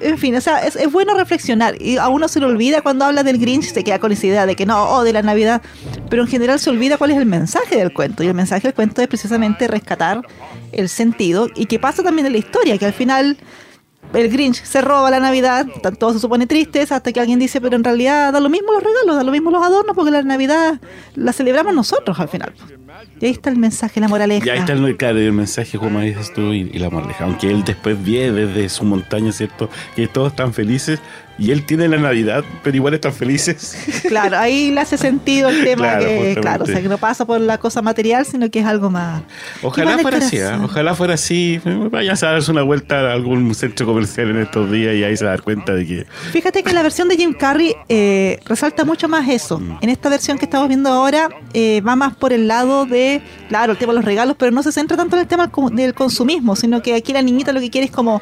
en 0.00 0.18
fin, 0.18 0.34
o 0.34 0.40
sea, 0.40 0.58
es, 0.58 0.76
bueno 0.90 1.14
reflexionar. 1.14 1.80
Y 1.80 1.96
a 1.96 2.08
uno 2.08 2.28
se 2.28 2.40
le 2.40 2.46
olvida 2.46 2.82
cuando 2.82 3.04
habla 3.04 3.22
del 3.22 3.38
Grinch, 3.38 3.72
se 3.72 3.84
queda 3.84 3.98
con 3.98 4.12
esa 4.12 4.26
idea 4.26 4.46
de 4.46 4.56
que 4.56 4.66
no, 4.66 4.82
oh, 4.90 5.04
de 5.04 5.12
la 5.12 5.22
Navidad. 5.22 5.62
Pero 6.08 6.22
en 6.22 6.28
general 6.28 6.58
se 6.58 6.70
olvida 6.70 6.96
cuál 6.98 7.10
es 7.12 7.16
el 7.16 7.26
mensaje 7.26 7.76
del 7.76 7.92
cuento. 7.92 8.22
Y 8.22 8.28
el 8.28 8.34
mensaje 8.34 8.68
del 8.68 8.74
cuento 8.74 9.02
es 9.02 9.08
precisamente 9.08 9.68
rescatar 9.68 10.22
el 10.72 10.88
sentido. 10.88 11.48
Y 11.54 11.66
que 11.66 11.78
pasa 11.78 12.02
también 12.02 12.26
en 12.26 12.32
la 12.32 12.38
historia, 12.38 12.76
que 12.78 12.86
al 12.86 12.92
final 12.92 13.38
el 14.14 14.28
Grinch 14.30 14.62
se 14.64 14.80
roba 14.80 15.10
la 15.10 15.20
Navidad, 15.20 15.66
todos 15.98 16.14
se 16.14 16.20
supone 16.20 16.46
tristes, 16.46 16.92
hasta 16.92 17.12
que 17.12 17.20
alguien 17.20 17.38
dice, 17.38 17.60
pero 17.60 17.76
en 17.76 17.84
realidad 17.84 18.32
da 18.32 18.40
lo 18.40 18.48
mismo 18.48 18.72
los 18.72 18.82
regalos, 18.82 19.16
da 19.16 19.22
lo 19.22 19.32
mismo 19.32 19.50
los 19.50 19.62
adornos, 19.62 19.94
porque 19.94 20.10
la 20.10 20.22
Navidad 20.22 20.80
la 21.14 21.32
celebramos 21.32 21.74
nosotros 21.74 22.18
al 22.18 22.28
final. 22.28 22.52
Y 23.20 23.26
ahí 23.26 23.32
está 23.32 23.50
el 23.50 23.56
mensaje, 23.56 24.00
la 24.00 24.08
moraleja. 24.08 24.46
Y 24.46 24.50
ahí 24.50 24.58
está 24.58 24.72
el, 24.72 24.96
claro, 24.96 25.18
el 25.18 25.32
mensaje, 25.32 25.78
como 25.78 26.00
dices 26.00 26.32
tú, 26.34 26.52
y, 26.52 26.70
y, 26.72 26.78
la 26.78 26.90
moraleja. 26.90 27.24
Aunque 27.24 27.50
él 27.50 27.64
después 27.64 28.02
ve 28.04 28.32
desde 28.32 28.68
su 28.68 28.84
montaña, 28.84 29.32
¿cierto? 29.32 29.70
Que 29.94 30.08
todos 30.08 30.32
están 30.32 30.52
felices 30.52 31.00
y 31.38 31.52
él 31.52 31.64
tiene 31.64 31.88
la 31.88 31.96
Navidad, 31.96 32.44
pero 32.62 32.76
igual 32.76 32.94
están 32.94 33.12
felices. 33.12 33.76
Claro, 34.10 34.38
ahí 34.38 34.72
le 34.72 34.80
hace 34.80 34.98
sentido 34.98 35.50
el 35.50 35.62
tema 35.62 35.98
que, 35.98 36.36
claro, 36.40 36.64
o 36.64 36.66
sea, 36.66 36.82
que 36.82 36.88
no 36.88 36.98
pasa 36.98 37.24
por 37.24 37.40
la 37.40 37.58
cosa 37.58 37.80
material, 37.80 38.26
sino 38.26 38.50
que 38.50 38.58
es 38.58 38.66
algo 38.66 38.90
más. 38.90 39.22
Ojalá 39.62 39.98
fuera 39.98 40.18
así, 40.18 40.36
¿eh? 40.36 40.50
ojalá 40.60 40.94
fuera 40.94 41.14
así. 41.14 41.60
Vaya 41.64 42.14
a 42.14 42.16
darse 42.16 42.50
una 42.50 42.62
vuelta 42.62 42.98
a 42.98 43.12
algún 43.12 43.54
centro 43.54 43.86
comercial 43.86 44.30
en 44.30 44.38
estos 44.38 44.70
días 44.70 44.96
y 44.96 45.04
ahí 45.04 45.16
se 45.16 45.24
va 45.24 45.30
a 45.30 45.34
dar 45.34 45.42
cuenta 45.42 45.74
de 45.74 45.86
que. 45.86 46.06
Fíjate 46.32 46.64
que 46.64 46.72
la 46.72 46.82
versión 46.82 47.08
de 47.08 47.16
Jim 47.16 47.32
Carrey 47.32 47.76
eh, 47.88 48.40
resalta 48.46 48.84
mucho 48.84 49.08
más 49.08 49.28
eso. 49.28 49.60
Mm. 49.60 49.78
En 49.80 49.90
esta 49.90 50.08
versión 50.08 50.38
que 50.38 50.46
estamos 50.46 50.66
viendo 50.66 50.90
ahora, 50.90 51.28
eh, 51.54 51.80
va 51.86 51.94
más 51.94 52.16
por 52.16 52.32
el 52.32 52.48
lado 52.48 52.86
de, 52.86 53.22
claro, 53.48 53.72
el 53.72 53.78
tema 53.78 53.92
de 53.92 53.96
los 53.96 54.04
regalos, 54.04 54.34
pero 54.36 54.50
no 54.50 54.62
se 54.62 54.72
centra 54.72 54.96
tanto 54.96 55.14
en 55.14 55.22
el 55.22 55.28
tema 55.28 55.50
del 55.72 55.94
consumismo, 55.94 56.56
sino 56.56 56.82
que 56.82 56.94
aquí 56.94 57.12
la 57.12 57.22
niñita 57.22 57.52
lo 57.52 57.60
que 57.60 57.70
quiere 57.70 57.84
es 57.84 57.92
como 57.92 58.20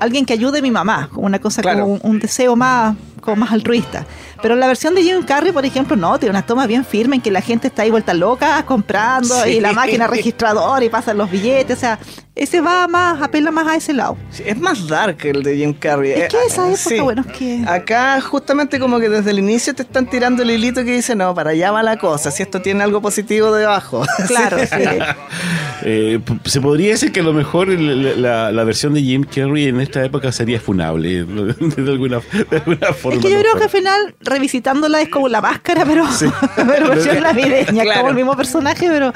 alguien 0.00 0.24
que 0.24 0.32
ayude 0.32 0.58
a 0.58 0.62
mi 0.62 0.70
mamá, 0.70 1.08
como 1.12 1.26
una 1.26 1.38
cosa 1.38 1.62
como 1.62 1.98
un, 2.02 2.18
deseo 2.18 2.56
más, 2.56 2.96
como 3.20 3.36
más 3.36 3.52
altruista. 3.52 4.06
Pero 4.42 4.56
la 4.56 4.66
versión 4.66 4.94
de 4.94 5.02
Jim 5.02 5.22
Carrey, 5.22 5.52
por 5.52 5.64
ejemplo, 5.64 5.96
no, 5.96 6.18
tiene 6.18 6.30
unas 6.30 6.46
tomas 6.46 6.68
bien 6.68 6.84
firmes 6.84 7.18
en 7.18 7.22
que 7.22 7.30
la 7.30 7.40
gente 7.40 7.68
está 7.68 7.82
ahí 7.82 7.90
vuelta 7.90 8.14
loca 8.14 8.64
comprando 8.64 9.46
y 9.46 9.60
la 9.60 9.72
máquina 9.72 10.06
registradora 10.06 10.84
y 10.84 10.88
pasan 10.88 11.18
los 11.18 11.30
billetes. 11.30 11.76
O 11.76 11.80
sea, 11.80 11.98
ese 12.36 12.60
va 12.60 12.86
más, 12.86 13.22
apela 13.22 13.50
más 13.50 13.66
a 13.66 13.76
ese 13.76 13.94
lado. 13.94 14.18
es 14.44 14.58
más 14.58 14.86
dark 14.86 15.16
el 15.24 15.42
de 15.42 15.56
Jim 15.56 15.72
Carrey. 15.72 16.12
Es 16.12 16.28
que 16.28 16.36
esa 16.46 16.70
época, 16.70 17.02
bueno, 17.02 17.24
es 17.26 17.32
que. 17.32 17.64
Acá, 17.66 18.20
justamente 18.20 18.78
como 18.78 19.00
que 19.00 19.08
desde 19.08 19.30
el 19.30 19.38
inicio 19.38 19.74
te 19.74 19.82
están 19.82 20.08
tirando 20.08 20.42
el 20.42 20.50
hilito 20.50 20.84
que 20.84 20.92
dice, 20.92 21.14
no, 21.14 21.34
para 21.34 21.50
allá 21.50 21.72
va 21.72 21.82
la 21.82 21.96
cosa, 21.96 22.30
si 22.30 22.42
esto 22.42 22.60
tiene 22.60 22.84
algo 22.84 23.00
positivo 23.00 23.52
debajo. 23.52 24.04
Claro, 24.26 24.58
sí. 24.58 24.66
Eh, 25.82 26.20
se 26.46 26.60
podría 26.60 26.92
decir 26.92 27.12
que 27.12 27.20
a 27.20 27.22
lo 27.22 27.34
mejor 27.34 27.68
la, 27.68 28.50
la, 28.50 28.64
versión 28.64 28.94
de 28.94 29.02
Jim 29.02 29.24
Carrey 29.24 29.68
en 29.68 29.80
esta 29.80 30.02
época 30.02 30.32
sería 30.32 30.58
funable, 30.58 31.24
de 31.24 31.90
alguna, 31.90 32.20
de 32.50 32.56
alguna 32.56 32.92
forma. 32.94 33.18
Es 33.18 33.24
que 33.24 33.30
yo 33.30 33.38
creo 33.38 33.54
que 33.56 33.64
al 33.64 33.70
final 33.70 34.16
revisitándola 34.26 35.00
es 35.00 35.08
como 35.08 35.28
la 35.28 35.40
máscara, 35.40 35.84
pero, 35.84 36.04
pero 36.56 36.88
versión 36.88 37.22
navideña, 37.22 37.84
como 37.94 38.08
el 38.10 38.14
mismo 38.14 38.36
personaje, 38.36 38.88
pero, 38.88 39.12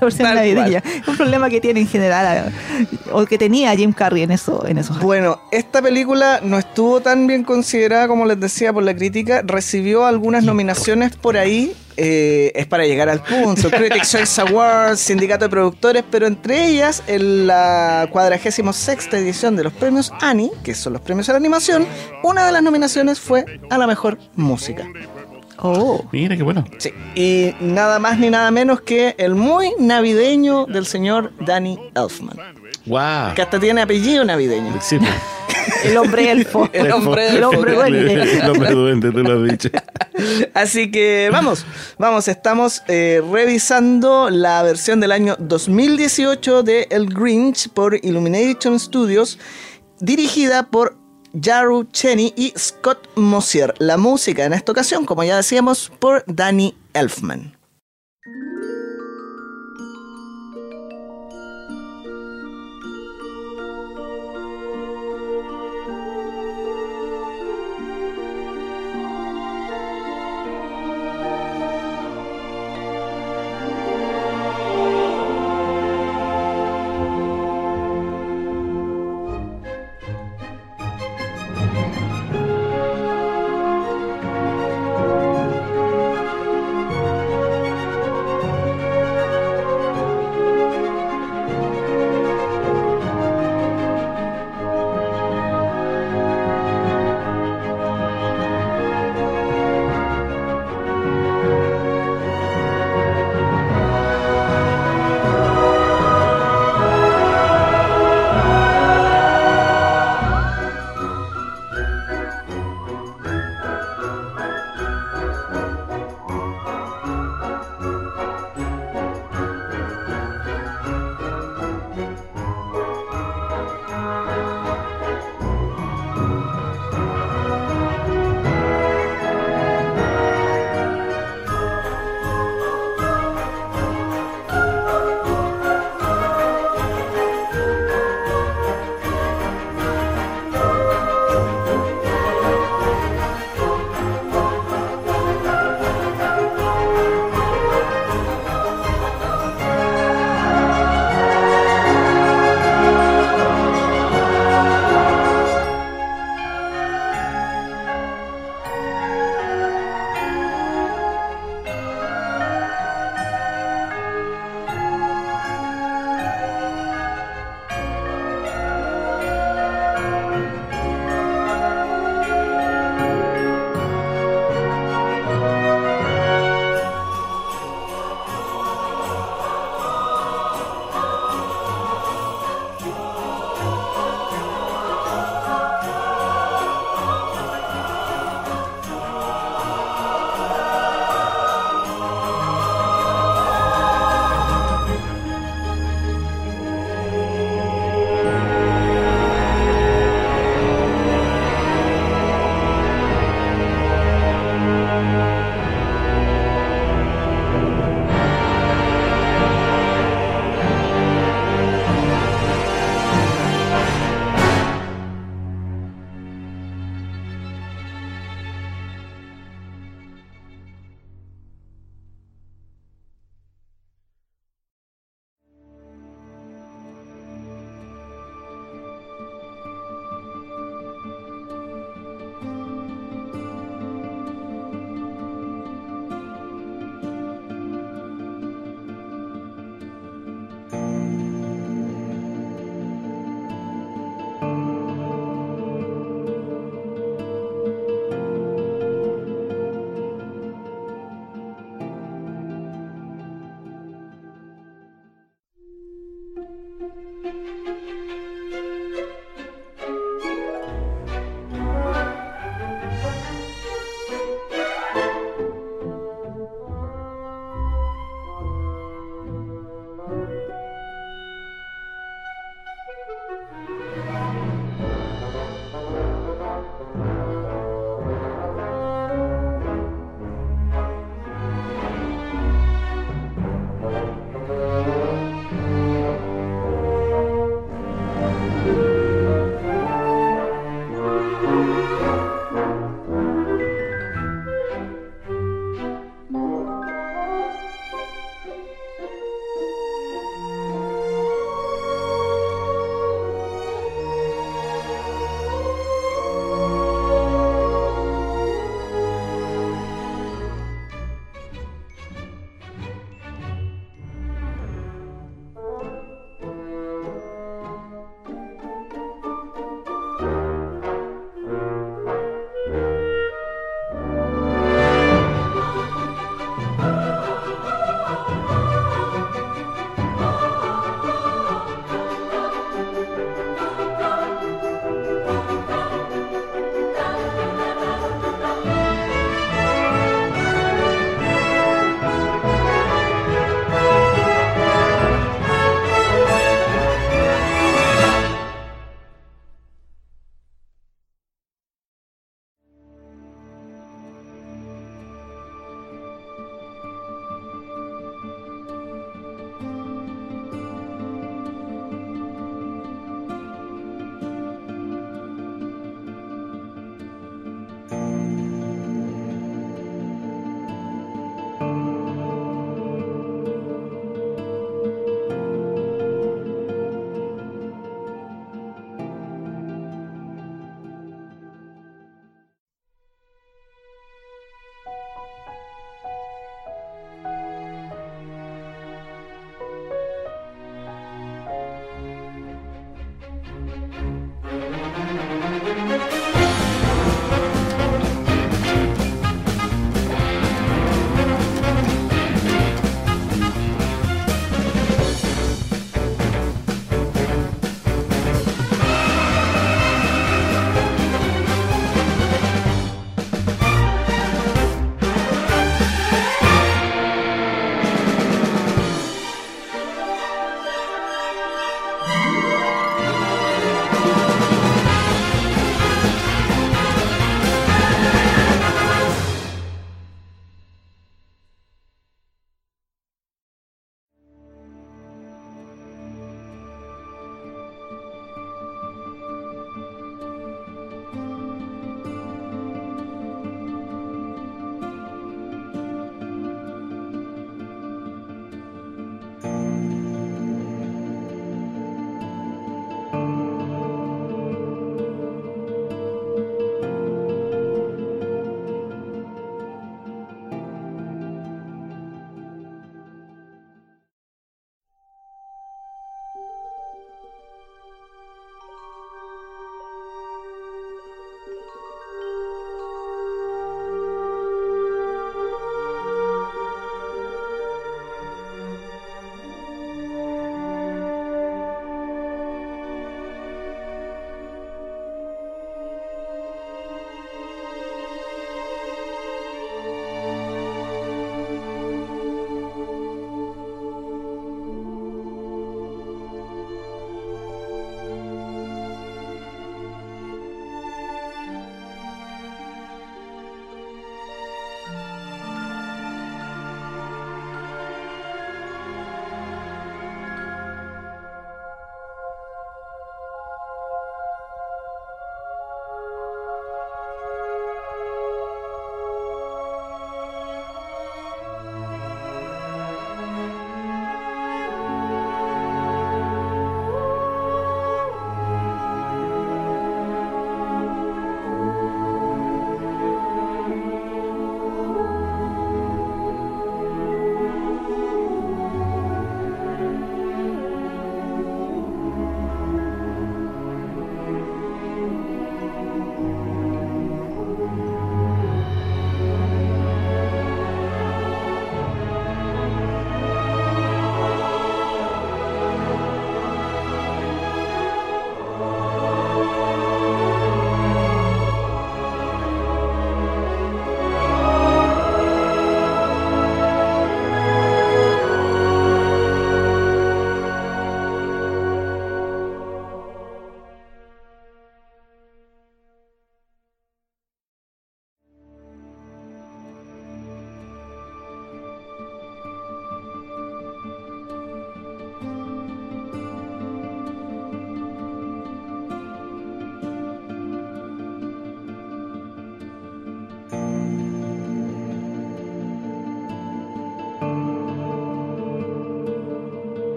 versión 0.00 0.34
navideña. 0.34 0.82
Un 1.06 1.16
problema 1.16 1.50
que 1.50 1.60
tiene 1.60 1.80
en 1.80 1.88
general, 1.88 2.52
o 3.12 3.24
que 3.26 3.38
tenía 3.38 3.74
Jim 3.76 3.92
Carrey 3.92 4.22
en 4.22 4.30
eso, 4.30 4.64
en 4.66 4.78
esos 4.78 4.98
Bueno, 5.00 5.40
esta 5.50 5.82
película 5.82 6.40
no 6.42 6.58
estuvo 6.58 7.00
tan 7.00 7.26
bien 7.26 7.44
considerada 7.44 8.08
como 8.08 8.24
les 8.24 8.40
decía 8.40 8.72
por 8.72 8.82
la 8.82 8.94
crítica, 8.94 9.42
recibió 9.44 10.06
algunas 10.06 10.44
nominaciones 10.44 11.16
por 11.16 11.36
ahí 11.36 11.74
eh, 11.96 12.52
es 12.54 12.66
para 12.66 12.84
llegar 12.84 13.08
al 13.08 13.22
punto. 13.22 13.70
Critics 13.70 14.10
Choice 14.10 14.40
Awards, 14.40 15.00
Sindicato 15.00 15.44
de 15.44 15.50
Productores, 15.50 16.04
pero 16.10 16.26
entre 16.26 16.66
ellas, 16.66 17.02
en 17.06 17.46
la 17.46 18.08
46 18.10 19.08
edición 19.12 19.56
de 19.56 19.64
los 19.64 19.72
premios 19.72 20.12
Annie, 20.20 20.50
que 20.62 20.74
son 20.74 20.94
los 20.94 21.02
premios 21.02 21.28
a 21.28 21.32
la 21.32 21.38
animación, 21.38 21.86
una 22.22 22.46
de 22.46 22.52
las 22.52 22.62
nominaciones 22.62 23.20
fue 23.20 23.44
a 23.70 23.78
la 23.78 23.86
mejor 23.86 24.18
música. 24.34 24.86
Oh. 25.58 26.04
Mira 26.10 26.36
qué 26.36 26.42
bueno. 26.42 26.64
Sí. 26.78 26.92
Y 27.14 27.54
nada 27.60 27.98
más 27.98 28.18
ni 28.18 28.30
nada 28.30 28.50
menos 28.50 28.80
que 28.80 29.14
el 29.18 29.34
muy 29.34 29.72
navideño 29.78 30.66
del 30.66 30.86
señor 30.86 31.32
Danny 31.38 31.78
Elfman. 31.94 32.36
Wow. 32.86 33.34
Que 33.36 33.42
hasta 33.42 33.60
tiene 33.60 33.82
apellido 33.82 34.24
navideño. 34.24 34.74
Sí. 34.80 34.98
Pues. 34.98 35.10
El 35.84 35.96
hombre 35.96 36.30
elfo. 36.30 36.68
El 36.72 36.92
hombre, 36.92 37.28
el 37.28 37.44
hombre 37.44 37.74
duende. 37.74 38.22
El 38.22 38.50
hombre 38.50 38.70
duende, 38.70 39.12
tú 39.12 39.18
lo 39.18 39.42
has 39.42 39.50
dicho. 39.50 39.68
Así 40.54 40.90
que 40.90 41.28
vamos, 41.32 41.66
vamos, 41.98 42.28
estamos 42.28 42.82
eh, 42.88 43.22
revisando 43.30 44.30
la 44.30 44.62
versión 44.62 45.00
del 45.00 45.12
año 45.12 45.36
2018 45.38 46.62
de 46.62 46.86
El 46.90 47.06
Grinch 47.06 47.68
por 47.70 47.94
Illumination 47.94 48.78
Studios, 48.78 49.38
dirigida 50.00 50.70
por 50.70 50.96
Jaru 51.40 51.84
Cheney 51.84 52.32
y 52.36 52.52
Scott 52.56 53.08
Mosier. 53.16 53.74
La 53.78 53.96
música 53.96 54.44
en 54.44 54.52
esta 54.52 54.72
ocasión, 54.72 55.04
como 55.06 55.24
ya 55.24 55.36
decíamos, 55.36 55.90
por 55.98 56.24
Danny 56.26 56.76
Elfman. 56.92 57.61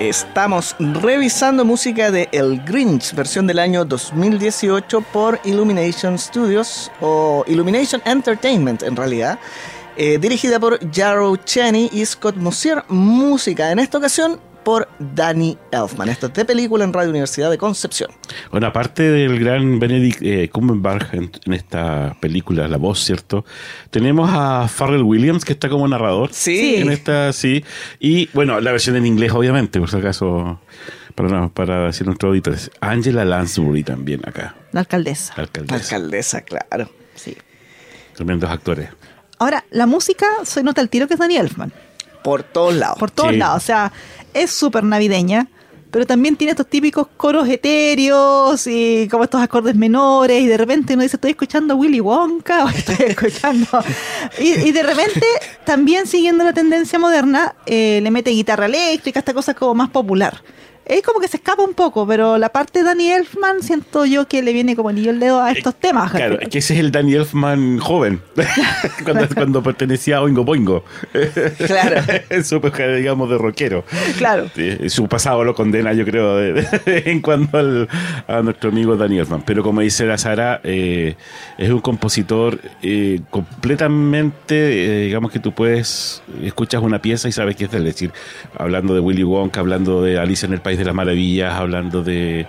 Estamos 0.00 0.76
revisando 0.78 1.64
música 1.64 2.12
de 2.12 2.28
El 2.30 2.62
Grinch, 2.62 3.12
versión 3.14 3.48
del 3.48 3.58
año 3.58 3.84
2018 3.84 5.00
por 5.00 5.40
Illumination 5.42 6.16
Studios 6.16 6.92
o 7.00 7.42
Illumination 7.48 8.00
Entertainment 8.04 8.84
en 8.84 8.94
realidad, 8.94 9.40
eh, 9.96 10.18
dirigida 10.18 10.60
por 10.60 10.78
Jarrow 10.94 11.36
Cheney 11.38 11.90
y 11.92 12.06
Scott 12.06 12.36
Mosier. 12.36 12.84
Música 12.86 13.72
en 13.72 13.80
esta 13.80 13.98
ocasión 13.98 14.40
por 14.64 14.88
Danny 14.98 15.56
Elfman. 15.72 16.08
Esto 16.08 16.26
es 16.26 16.34
de 16.34 16.44
película 16.44 16.84
en 16.84 16.92
Radio 16.92 17.10
Universidad 17.10 17.50
de 17.50 17.58
Concepción. 17.58 18.10
Bueno, 18.50 18.66
aparte 18.66 19.02
del 19.02 19.38
gran 19.40 19.78
Benedict 19.78 20.20
eh, 20.22 20.50
Cumberbatch 20.50 21.14
en, 21.14 21.30
en 21.46 21.52
esta 21.54 22.16
película, 22.20 22.68
la 22.68 22.76
voz, 22.76 23.02
¿cierto? 23.04 23.44
Tenemos 23.90 24.28
a 24.32 24.68
Farrell 24.68 25.02
Williams, 25.02 25.44
que 25.44 25.52
está 25.54 25.68
como 25.68 25.88
narrador. 25.88 26.30
Sí. 26.32 26.76
En 26.76 26.90
esta, 26.90 27.32
sí. 27.32 27.64
Y 27.98 28.28
bueno, 28.34 28.60
la 28.60 28.72
versión 28.72 28.96
en 28.96 29.06
inglés, 29.06 29.32
obviamente, 29.32 29.80
por 29.80 29.90
si 29.90 29.96
acaso, 29.96 30.60
para, 31.14 31.48
para 31.48 31.86
decir 31.86 32.06
nuestros 32.06 32.30
auditores. 32.30 32.70
Angela 32.80 33.24
Lansbury 33.24 33.82
también 33.84 34.20
acá, 34.26 34.54
La 34.72 34.80
alcaldesa. 34.80 35.32
la 35.36 35.44
alcaldesa. 35.44 35.76
Alcaldesa, 35.96 36.40
claro. 36.42 36.90
Sí. 37.14 37.36
Tremendos 38.14 38.50
actores. 38.50 38.90
Ahora, 39.38 39.64
la 39.70 39.86
música 39.86 40.26
se 40.42 40.62
nota 40.64 40.80
el 40.80 40.88
tiro 40.88 41.06
que 41.06 41.14
es 41.14 41.20
Danny 41.20 41.36
Elfman. 41.36 41.72
Por 42.24 42.42
todos 42.42 42.74
lados. 42.74 42.98
Por 42.98 43.12
todos 43.12 43.30
Sí. 43.30 43.36
lados. 43.36 43.62
O 43.62 43.66
sea, 43.66 43.92
es 44.34 44.50
súper 44.50 44.84
navideña, 44.84 45.48
pero 45.90 46.06
también 46.06 46.36
tiene 46.36 46.50
estos 46.50 46.66
típicos 46.68 47.08
coros 47.16 47.48
etéreos 47.48 48.66
y 48.66 49.08
como 49.10 49.24
estos 49.24 49.40
acordes 49.40 49.74
menores. 49.74 50.42
Y 50.42 50.46
de 50.46 50.56
repente 50.56 50.94
uno 50.94 51.02
dice, 51.02 51.16
estoy 51.16 51.30
escuchando 51.30 51.76
Willy 51.76 52.00
Wonka 52.00 52.64
o 52.66 52.68
estoy 52.68 53.06
escuchando. 53.06 53.66
y, 54.38 54.68
y 54.68 54.72
de 54.72 54.82
repente, 54.82 55.26
también 55.64 56.06
siguiendo 56.06 56.44
la 56.44 56.52
tendencia 56.52 56.98
moderna, 56.98 57.54
eh, 57.66 58.00
le 58.02 58.10
mete 58.10 58.30
guitarra 58.30 58.66
eléctrica, 58.66 59.18
esta 59.18 59.34
cosa 59.34 59.54
como 59.54 59.74
más 59.74 59.90
popular. 59.90 60.42
Es 60.88 61.02
como 61.02 61.20
que 61.20 61.28
se 61.28 61.36
escapa 61.36 61.62
un 61.62 61.74
poco, 61.74 62.06
pero 62.06 62.38
la 62.38 62.48
parte 62.48 62.78
de 62.80 62.84
Danny 62.86 63.10
Elfman 63.10 63.62
siento 63.62 64.06
yo 64.06 64.26
que 64.26 64.42
le 64.42 64.52
viene 64.52 64.74
como 64.74 64.88
anillo 64.88 65.10
el 65.10 65.20
dedo 65.20 65.42
a 65.42 65.52
estos 65.52 65.74
temas. 65.74 66.10
Claro, 66.12 66.40
es 66.40 66.48
que 66.48 66.58
ese 66.58 66.74
es 66.74 66.80
el 66.80 66.90
Danny 66.90 67.14
Elfman 67.14 67.78
joven, 67.78 68.20
cuando, 69.04 69.28
cuando 69.34 69.62
pertenecía 69.62 70.16
a 70.18 70.22
Oingo 70.22 70.44
Boingo. 70.44 70.84
Claro. 71.66 72.00
su 72.44 72.60
digamos, 72.96 73.28
de 73.30 73.38
rockero. 73.38 73.84
Claro. 74.16 74.46
Su 74.88 75.08
pasado 75.08 75.44
lo 75.44 75.54
condena, 75.54 75.92
yo 75.92 76.04
creo, 76.04 76.36
de- 76.36 76.52
de- 76.54 77.02
en 77.06 77.20
cuanto 77.20 77.58
al- 77.58 77.88
a 78.26 78.40
nuestro 78.42 78.70
amigo 78.70 78.96
Danny 78.96 79.18
Elfman. 79.18 79.42
Pero 79.42 79.62
como 79.62 79.80
dice 79.82 80.06
la 80.06 80.16
Sara, 80.18 80.60
eh, 80.64 81.16
es 81.58 81.70
un 81.70 81.80
compositor 81.80 82.60
eh, 82.82 83.20
completamente, 83.30 84.54
eh, 84.54 85.06
digamos 85.06 85.30
que 85.32 85.38
tú 85.38 85.52
puedes, 85.52 86.22
escuchas 86.42 86.82
una 86.82 87.00
pieza 87.02 87.28
y 87.28 87.32
sabes 87.32 87.56
que 87.56 87.64
es. 87.64 87.74
Es 87.74 87.84
decir, 87.84 88.12
hablando 88.56 88.94
de 88.94 89.00
Willy 89.00 89.22
Wonka, 89.24 89.60
hablando 89.60 90.02
de 90.02 90.18
Alicia 90.18 90.46
en 90.46 90.52
el 90.54 90.60
País 90.60 90.77
de 90.78 90.84
las 90.84 90.94
Maravillas, 90.94 91.54
hablando 91.54 92.02
de... 92.02 92.46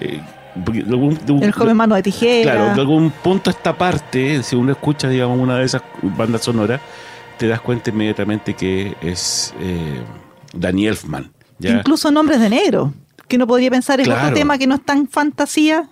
eh, 0.00 0.20
de 0.54 0.80
algún- 0.88 1.18
de 1.24 1.32
un- 1.32 1.42
El 1.42 1.52
joven 1.52 1.76
mano 1.76 1.94
de 1.94 2.02
tijera. 2.02 2.52
Claro, 2.54 2.74
de 2.74 2.80
algún 2.80 3.10
punto 3.10 3.50
esta 3.50 3.76
parte, 3.78 4.42
si 4.42 4.56
uno 4.56 4.72
escucha, 4.72 5.08
digamos, 5.08 5.38
una 5.38 5.56
de 5.58 5.64
esas 5.64 5.82
bandas 6.02 6.42
sonoras, 6.42 6.80
te 7.36 7.46
das 7.46 7.60
cuenta 7.60 7.90
inmediatamente 7.90 8.54
que 8.54 8.96
es 9.00 9.54
eh, 9.60 10.00
Danny 10.54 10.86
Elfman. 10.88 11.30
¿ya? 11.58 11.70
Incluso 11.70 12.10
Nombres 12.10 12.40
de 12.40 12.48
Negro, 12.50 12.92
que 13.28 13.36
uno 13.36 13.46
podría 13.46 13.70
pensar 13.70 14.00
es 14.00 14.06
Claro. 14.06 14.22
otro 14.22 14.34
tema 14.34 14.58
que 14.58 14.66
no 14.66 14.74
es 14.76 14.84
tan 14.84 15.06
fantasía, 15.06 15.88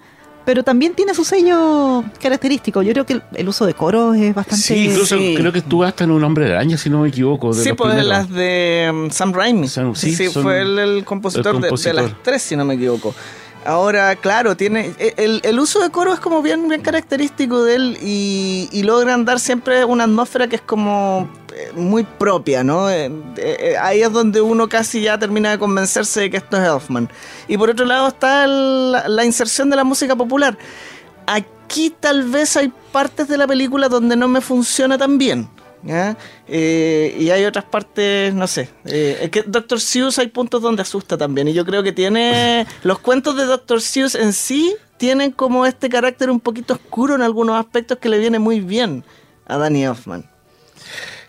pero 0.46 0.62
también 0.62 0.94
tiene 0.94 1.12
su 1.12 1.24
sello 1.24 2.04
característico. 2.22 2.80
Yo 2.80 2.92
creo 2.92 3.04
que 3.04 3.12
el, 3.14 3.22
el 3.34 3.48
uso 3.48 3.66
de 3.66 3.74
coros 3.74 4.16
es 4.16 4.34
bastante... 4.34 4.62
Sí, 4.64 4.86
Incluso 4.86 5.18
Sí. 5.18 5.34
creo 5.36 5.52
que 5.52 5.58
estuvo 5.58 5.84
hasta 5.84 6.04
en 6.04 6.12
Un 6.12 6.24
Hombre 6.24 6.46
de 6.46 6.52
Araña, 6.52 6.78
si 6.78 6.88
no 6.88 7.00
me 7.02 7.08
equivoco. 7.08 7.52
De 7.52 7.62
Sí, 7.62 7.72
pues 7.74 7.94
de 7.94 8.00
primeros. 8.00 8.06
las 8.28 8.30
de 8.30 8.88
um, 8.90 9.10
Sam 9.10 9.32
Raimi. 9.34 9.66
Sam- 9.66 9.94
sí, 9.94 10.14
fue 10.28 10.62
el, 10.62 10.78
el 10.78 11.04
compositor, 11.04 11.56
el 11.56 11.60
de- 11.60 11.92
las 11.92 12.22
tres, 12.22 12.40
si 12.42 12.56
no 12.56 12.64
me 12.64 12.74
equivoco. 12.74 13.14
Ahora, 13.66 14.14
claro, 14.16 14.56
tiene 14.56 14.94
e, 14.98 15.14
el, 15.16 15.40
el 15.44 15.58
uso 15.58 15.80
de 15.80 15.90
coro 15.90 16.12
es 16.12 16.20
como 16.20 16.42
bien, 16.42 16.68
bien 16.68 16.80
característico 16.80 17.64
de 17.64 17.74
él 17.74 17.98
y, 18.00 18.82
logran 18.82 19.24
dar 19.24 19.40
siempre 19.40 19.84
una 19.84 20.04
atmósfera 20.04 20.46
que 20.46 20.56
es 20.56 20.62
como 20.62 21.28
eh, 21.52 21.72
muy 21.74 22.04
propia, 22.04 22.62
¿no? 22.62 22.88
Eh, 22.88 23.10
eh, 23.36 23.74
ahí 23.80 24.02
es 24.02 24.12
donde 24.12 24.40
uno 24.40 24.68
casi 24.68 25.00
ya 25.00 25.18
termina 25.18 25.50
de 25.50 25.58
convencerse 25.58 26.20
de 26.20 26.30
que 26.30 26.36
esto 26.36 26.56
es 26.56 26.62
Elfman. 26.62 27.10
Y 27.48 27.58
por 27.58 27.70
otro 27.70 27.84
lado 27.84 28.06
está 28.06 28.46
la 28.46 29.24
inserción 29.24 29.68
de 29.68 29.76
la 29.76 29.82
música 29.82 30.14
popular. 30.14 30.56
Aquí 31.26 31.92
tal 31.98 32.22
vez 32.30 32.56
hay 32.56 32.72
partes 32.92 33.26
de 33.26 33.36
la 33.36 33.48
película 33.48 33.88
donde 33.88 34.14
no 34.14 34.28
me 34.28 34.40
funciona 34.40 34.96
tan 34.96 35.18
bien. 35.18 35.48
¿Ya? 35.86 36.16
Eh, 36.48 37.16
y 37.18 37.30
hay 37.30 37.44
otras 37.44 37.64
partes, 37.64 38.34
no 38.34 38.46
sé. 38.46 38.68
Eh, 38.84 39.18
es 39.22 39.30
que 39.30 39.42
Dr. 39.42 39.80
Seuss 39.80 40.18
hay 40.18 40.28
puntos 40.28 40.60
donde 40.60 40.82
asusta 40.82 41.16
también. 41.16 41.48
Y 41.48 41.52
yo 41.52 41.64
creo 41.64 41.82
que 41.82 41.92
tiene. 41.92 42.66
Los 42.82 42.98
cuentos 42.98 43.36
de 43.36 43.44
Dr. 43.44 43.80
Seuss 43.80 44.14
en 44.14 44.32
sí 44.32 44.76
tienen 44.96 45.30
como 45.30 45.66
este 45.66 45.88
carácter 45.88 46.30
un 46.30 46.40
poquito 46.40 46.74
oscuro 46.74 47.14
en 47.14 47.22
algunos 47.22 47.58
aspectos 47.58 47.98
que 47.98 48.08
le 48.08 48.18
viene 48.18 48.38
muy 48.38 48.60
bien 48.60 49.04
a 49.46 49.56
Danny 49.58 49.84
Elfman. 49.84 50.28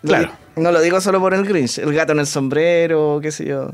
Lo 0.02 0.08
Claro. 0.08 0.32
No 0.56 0.72
lo 0.72 0.80
digo 0.80 1.00
solo 1.00 1.20
por 1.20 1.34
el 1.34 1.44
Grinch, 1.44 1.78
el 1.78 1.94
gato 1.94 2.12
en 2.12 2.18
el 2.18 2.26
sombrero, 2.26 3.20
qué 3.22 3.30
sé 3.30 3.46
yo. 3.46 3.70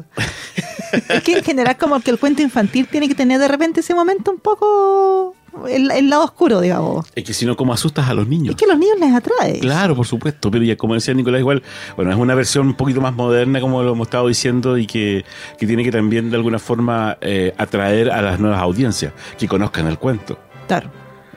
Es 1.08 1.22
que 1.22 1.38
en 1.38 1.44
general 1.44 1.78
como 1.78 1.98
que 2.00 2.10
el 2.10 2.18
cuento 2.18 2.42
infantil 2.42 2.86
tiene 2.86 3.08
que 3.08 3.14
tener 3.14 3.40
de 3.40 3.48
repente 3.48 3.80
ese 3.80 3.94
momento 3.94 4.30
un 4.30 4.38
poco 4.38 5.34
el, 5.68 5.90
el 5.90 6.10
lado 6.10 6.24
oscuro, 6.24 6.60
digamos. 6.60 7.06
Es 7.14 7.24
que 7.24 7.32
si 7.32 7.46
no, 7.46 7.56
¿cómo 7.56 7.72
asustas 7.72 8.08
a 8.08 8.14
los 8.14 8.26
niños? 8.28 8.50
Es 8.50 8.56
que 8.56 8.64
a 8.64 8.68
los 8.68 8.78
niños 8.78 8.98
les 9.00 9.12
atrae. 9.12 9.60
Claro, 9.60 9.94
por 9.94 10.06
supuesto, 10.06 10.50
pero 10.50 10.64
ya 10.64 10.76
como 10.76 10.94
decía 10.94 11.14
Nicolás, 11.14 11.40
igual, 11.40 11.62
bueno, 11.96 12.10
es 12.10 12.16
una 12.16 12.34
versión 12.34 12.66
un 12.68 12.74
poquito 12.74 13.00
más 13.00 13.14
moderna, 13.14 13.60
como 13.60 13.82
lo 13.82 13.92
hemos 13.92 14.06
estado 14.06 14.28
diciendo, 14.28 14.76
y 14.78 14.86
que, 14.86 15.24
que 15.58 15.66
tiene 15.66 15.84
que 15.84 15.92
también 15.92 16.30
de 16.30 16.36
alguna 16.36 16.58
forma 16.58 17.16
eh, 17.20 17.54
atraer 17.56 18.10
a 18.10 18.22
las 18.22 18.40
nuevas 18.40 18.60
audiencias, 18.60 19.12
que 19.38 19.48
conozcan 19.48 19.86
el 19.86 19.98
cuento. 19.98 20.38
Claro. 20.66 20.90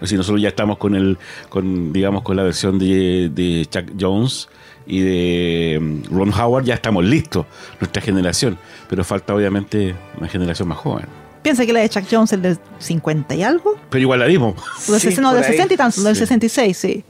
Si 0.03 0.15
nosotros 0.15 0.41
ya 0.41 0.49
estamos 0.49 0.77
con 0.77 0.95
el, 0.95 1.17
con, 1.49 1.91
digamos, 1.91 2.21
con 2.21 2.35
la 2.35 2.43
versión 2.43 2.77
de, 2.77 3.29
de 3.33 3.65
Chuck 3.65 3.91
Jones 3.99 4.47
y 4.85 4.99
de 4.99 5.79
mm, 5.81 6.15
Ron 6.15 6.31
Howard, 6.33 6.65
ya 6.65 6.75
estamos 6.75 7.03
listos, 7.03 7.45
nuestra 7.79 8.01
generación. 8.01 8.57
Pero 8.89 9.03
falta 9.03 9.33
obviamente 9.33 9.95
una 10.17 10.27
generación 10.27 10.67
más 10.67 10.77
joven. 10.77 11.26
Piensa 11.47 11.65
que 11.65 11.71
la 11.71 11.79
de 11.79 11.87
Chuck 11.87 12.03
Jones, 12.11 12.33
el 12.33 12.41
del 12.41 12.59
50 12.79 13.33
y 13.35 13.41
algo. 13.41 13.79
Pero 13.89 14.01
igual 14.01 14.19
la 14.19 14.25
vimos. 14.25 14.53
Del 14.89 14.99
Sí, 14.99 15.15
no, 15.21 15.33
del 15.33 15.45
ahí. 15.45 15.51
60 15.51 15.73
y 15.73 15.77
tantos, 15.77 16.03
del 16.03 16.13
Sí. 16.13 16.19
66, 16.19 16.77
sí. 16.77 17.05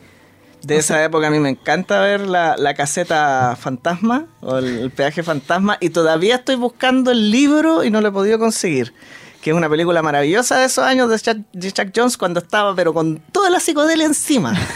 De 0.62 0.78
esa 0.78 1.04
época 1.04 1.26
a 1.26 1.32
mí 1.32 1.40
me 1.40 1.50
encanta 1.50 2.00
ver 2.02 2.22
la, 2.28 2.56
la 2.56 2.76
caseta 2.76 3.58
fantasma 3.60 4.28
o 4.42 4.60
el, 4.60 4.78
el 4.78 4.92
peaje 4.92 5.24
fantasma 5.24 5.78
y 5.80 5.90
todavía 5.90 6.36
estoy 6.36 6.56
buscando 6.56 7.10
el 7.10 7.32
libro 7.32 7.84
y 7.84 7.90
no 7.90 8.00
lo 8.00 8.10
he 8.10 8.12
podido 8.12 8.38
conseguir. 8.38 8.94
Que 9.42 9.50
es 9.50 9.56
una 9.56 9.70
película 9.70 10.04
maravillosa 10.04 10.60
de 10.60 10.66
esos 10.66 10.84
años 10.84 11.10
de 11.10 11.20
Chuck, 11.20 11.38
de 11.54 11.72
Chuck 11.72 11.88
Jones 11.96 12.16
cuando 12.16 12.40
estaba 12.40 12.76
pero 12.76 12.94
con 12.94 13.20
toda 13.32 13.50
la 13.50 13.60
psicodelia 13.60 14.06
encima. 14.06 14.54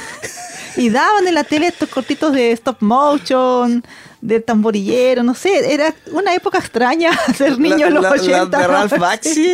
Y 0.77 0.89
daban 0.89 1.27
en 1.27 1.33
la 1.35 1.43
tele 1.43 1.67
estos 1.67 1.89
cortitos 1.89 2.31
de 2.33 2.53
stop 2.53 2.77
motion, 2.79 3.83
de 4.21 4.39
tamborillero, 4.39 5.23
no 5.23 5.33
sé, 5.33 5.73
era 5.73 5.93
una 6.11 6.33
época 6.35 6.59
extraña 6.59 7.11
ser 7.35 7.57
niño 7.59 7.87
en 7.87 7.93
los 7.95 8.03
La- 8.03 8.09
la- 8.15 8.15
80. 8.21 8.37
Los 8.43 8.51
de 8.61 8.67
Ralph 8.67 8.97
Bakshi. 8.99 9.51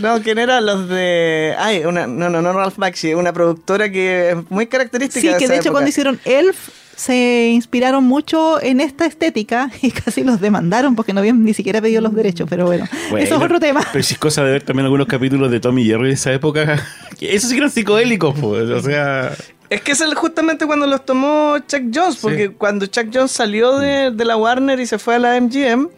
No, 0.00 0.22
¿quién 0.22 0.38
era? 0.38 0.60
Los 0.60 0.88
de. 0.88 1.54
Ay, 1.58 1.84
una, 1.84 2.06
no, 2.06 2.28
no, 2.30 2.40
no 2.40 2.52
Ralph 2.52 2.76
Bakshi, 2.78 3.14
una 3.14 3.32
productora 3.32 3.90
que 3.92 4.30
es 4.30 4.36
muy 4.50 4.66
característica 4.66 5.20
Sí, 5.20 5.28
de 5.28 5.36
que 5.38 5.44
esa 5.44 5.52
de 5.52 5.58
hecho 5.58 5.68
época. 5.68 5.72
cuando 5.72 5.88
hicieron 5.90 6.20
Elf 6.24 6.56
se 6.96 7.50
inspiraron 7.52 8.02
mucho 8.02 8.60
en 8.60 8.80
esta 8.80 9.06
estética 9.06 9.70
y 9.82 9.90
casi 9.92 10.24
los 10.24 10.40
demandaron 10.40 10.96
porque 10.96 11.12
no 11.12 11.20
habían 11.20 11.44
ni 11.44 11.54
siquiera 11.54 11.80
pedido 11.80 12.00
los 12.00 12.12
derechos, 12.14 12.48
pero 12.50 12.66
bueno, 12.66 12.86
Bueno, 13.10 13.24
eso 13.24 13.36
es 13.36 13.42
otro 13.42 13.60
tema. 13.60 13.86
Pero 13.92 14.02
si 14.02 14.14
es 14.14 14.18
cosa 14.18 14.42
de 14.42 14.50
ver 14.52 14.62
también 14.62 14.84
algunos 14.86 15.06
capítulos 15.06 15.50
de 15.50 15.60
Tommy 15.60 15.84
Jerry 15.84 16.08
de 16.08 16.14
esa 16.14 16.32
época. 16.32 16.82
Esos 17.20 17.50
sí 17.50 17.54
que 17.56 17.58
eran 17.60 17.70
psicodélicos, 17.70 18.34
pues. 18.40 18.68
O 18.70 18.80
sea. 18.82 19.32
Es 19.70 19.82
que 19.82 19.92
es 19.92 20.00
el- 20.00 20.14
justamente 20.14 20.66
cuando 20.66 20.86
los 20.86 21.04
tomó 21.04 21.56
Chuck 21.66 21.82
Jones, 21.94 22.16
porque 22.16 22.50
cuando 22.50 22.86
Chuck 22.86 23.08
Jones 23.12 23.30
salió 23.32 23.78
de, 23.78 24.10
de 24.10 24.24
la 24.24 24.36
Warner 24.36 24.80
y 24.80 24.86
se 24.86 24.98
fue 24.98 25.16
a 25.16 25.18
la 25.18 25.40
MGM, 25.40 25.88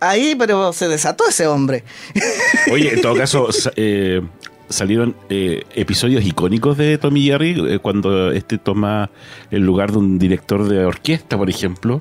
ahí 0.00 0.34
pero 0.38 0.72
se 0.72 0.88
desató 0.88 1.24
ese 1.28 1.46
hombre. 1.46 1.84
Oye, 2.72 2.94
en 2.94 3.02
todo 3.02 3.14
caso, 3.16 3.48
eh, 3.76 4.22
salieron 4.68 5.14
eh, 5.28 5.64
episodios 5.74 6.24
icónicos 6.24 6.78
de 6.78 6.96
Tommy 6.96 7.24
Jerry 7.26 7.54
eh, 7.74 7.78
cuando 7.80 8.30
este 8.32 8.56
toma 8.58 9.10
el 9.50 9.60
lugar 9.62 9.92
de 9.92 9.98
un 9.98 10.18
director 10.18 10.66
de 10.66 10.84
orquesta, 10.84 11.36
por 11.36 11.50
ejemplo. 11.50 12.00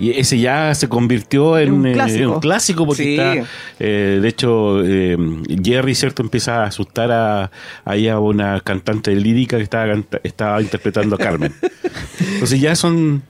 Y 0.00 0.18
ese 0.18 0.38
ya 0.38 0.74
se 0.74 0.88
convirtió 0.88 1.58
en, 1.58 1.84
eh, 1.86 1.92
en 1.92 2.26
un 2.28 2.40
clásico 2.40 2.86
porque 2.86 3.02
Sí. 3.02 3.16
está, 3.18 3.34
eh, 3.78 4.18
de 4.22 4.28
hecho, 4.28 4.82
eh, 4.84 5.16
Jerry, 5.62 5.94
¿cierto? 5.94 6.22
Empieza 6.22 6.62
a 6.62 6.66
asustar 6.68 7.12
a, 7.12 7.50
a 7.84 8.18
una 8.18 8.60
cantante 8.60 9.14
lírica 9.14 9.58
que 9.58 9.62
estaba, 9.62 9.94
estaba 10.22 10.62
interpretando 10.62 11.16
a 11.16 11.18
Carmen. 11.18 11.52
Entonces 12.32 12.60
ya 12.60 12.74
son 12.74 13.22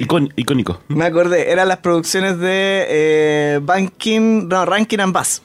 icón- 0.00 0.32
icónicos. 0.36 0.78
Me 0.88 1.04
acordé, 1.04 1.50
eran 1.52 1.68
las 1.68 1.78
producciones 1.78 2.38
de 2.38 2.86
eh, 2.88 3.60
Banking, 3.62 4.48
no, 4.48 4.64
Rankin 4.64 5.00
and 5.00 5.12
Bass. 5.12 5.42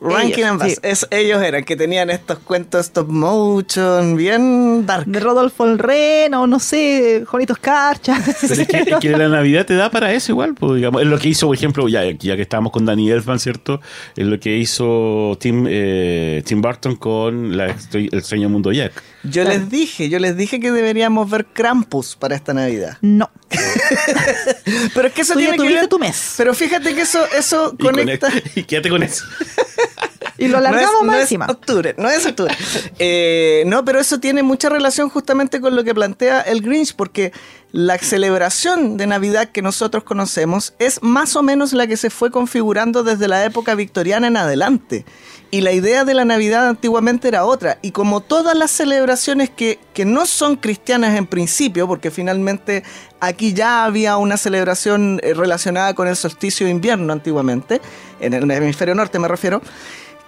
Rankin 0.00 0.44
and 0.44 0.60
Bass. 0.60 0.72
sí. 0.72 0.78
Es, 0.82 1.06
ellos 1.10 1.42
eran 1.42 1.64
que 1.64 1.76
tenían 1.76 2.10
estos 2.10 2.38
cuentos 2.38 2.86
stop 2.86 3.08
motion, 3.08 4.16
bien 4.16 4.86
dark. 4.86 5.06
De 5.06 5.20
Rodolfo 5.20 5.64
el 5.64 5.78
Reno, 5.78 6.46
no 6.46 6.58
sé, 6.58 7.24
Jonitos 7.26 7.58
Carcha. 7.58 8.20
Pero 8.40 8.54
es 8.54 8.68
que, 8.68 8.78
es 8.78 8.96
que 8.98 9.10
la 9.10 9.28
Navidad 9.28 9.66
te 9.66 9.74
da 9.74 9.90
para 9.90 10.12
eso 10.12 10.32
igual, 10.32 10.54
pues, 10.54 10.76
digamos. 10.76 11.02
Es 11.02 11.08
lo 11.08 11.18
que 11.18 11.28
hizo, 11.28 11.46
por 11.46 11.56
ejemplo, 11.56 11.88
ya, 11.88 12.04
ya 12.10 12.36
que 12.36 12.42
estábamos 12.42 12.72
con 12.72 12.84
Danny 12.84 13.10
Elfman, 13.10 13.38
¿cierto? 13.38 13.80
Es 14.16 14.26
lo 14.26 14.38
que 14.38 14.56
hizo 14.56 15.36
Tim, 15.40 15.66
eh, 15.68 16.42
Tim 16.44 16.62
Burton 16.62 16.96
con 16.96 17.56
la, 17.56 17.74
El 17.92 18.08
extraño 18.12 18.48
mundo 18.48 18.72
Jack. 18.72 18.92
Yo 19.24 19.44
les 19.44 19.70
dije, 19.70 20.08
yo 20.08 20.18
les 20.18 20.36
dije 20.36 20.58
que 20.60 20.72
deberíamos 20.72 21.30
ver 21.30 21.46
Krampus 21.46 22.16
para 22.16 22.34
esta 22.34 22.52
Navidad. 22.52 22.98
No, 23.00 23.30
Pero 24.94 25.08
es 25.08 25.14
que 25.14 25.20
eso 25.22 25.34
tú 25.34 25.40
ya 25.40 25.52
tiene 25.52 25.68
que 25.68 25.74
ver. 25.74 25.88
tu 25.88 25.98
mes. 25.98 26.34
Pero 26.36 26.54
fíjate 26.54 26.94
que 26.94 27.02
eso, 27.02 27.24
eso 27.36 27.72
Y, 27.78 27.82
con 27.82 27.94
conecta. 27.94 28.28
e- 28.28 28.60
y 28.60 28.64
quédate 28.64 28.88
con 28.90 29.02
eso. 29.02 29.24
Y 30.42 30.48
lo 30.48 30.58
alargamos 30.58 30.92
no 30.92 30.98
es, 30.98 31.04
más 31.04 31.06
no 31.06 31.14
es 31.14 31.22
encima. 31.22 31.46
octubre, 31.46 31.94
no 31.98 32.10
es 32.10 32.26
octubre. 32.26 32.54
Eh, 32.98 33.64
no, 33.66 33.84
pero 33.84 34.00
eso 34.00 34.20
tiene 34.20 34.42
mucha 34.42 34.68
relación 34.68 35.08
justamente 35.08 35.60
con 35.60 35.74
lo 35.76 35.84
que 35.84 35.94
plantea 35.94 36.40
el 36.42 36.62
Grinch, 36.62 36.94
porque 36.94 37.32
la 37.72 37.98
celebración 37.98 38.96
de 38.96 39.06
Navidad 39.06 39.48
que 39.48 39.62
nosotros 39.62 40.04
conocemos 40.04 40.74
es 40.78 41.02
más 41.02 41.36
o 41.36 41.42
menos 41.42 41.72
la 41.72 41.86
que 41.86 41.96
se 41.96 42.10
fue 42.10 42.30
configurando 42.30 43.02
desde 43.02 43.28
la 43.28 43.44
época 43.44 43.74
victoriana 43.74 44.26
en 44.26 44.36
adelante. 44.36 45.04
Y 45.50 45.60
la 45.60 45.72
idea 45.72 46.04
de 46.04 46.14
la 46.14 46.24
Navidad 46.24 46.66
antiguamente 46.66 47.28
era 47.28 47.44
otra. 47.44 47.78
Y 47.82 47.90
como 47.90 48.20
todas 48.22 48.56
las 48.56 48.70
celebraciones 48.70 49.50
que, 49.50 49.78
que 49.92 50.06
no 50.06 50.24
son 50.24 50.56
cristianas 50.56 51.14
en 51.14 51.26
principio, 51.26 51.86
porque 51.86 52.10
finalmente 52.10 52.84
aquí 53.20 53.52
ya 53.52 53.84
había 53.84 54.16
una 54.16 54.38
celebración 54.38 55.20
eh, 55.22 55.34
relacionada 55.34 55.94
con 55.94 56.08
el 56.08 56.16
solsticio 56.16 56.64
de 56.64 56.72
invierno 56.72 57.12
antiguamente, 57.12 57.82
en 58.20 58.32
el 58.32 58.50
hemisferio 58.50 58.94
norte 58.94 59.18
me 59.18 59.28
refiero, 59.28 59.60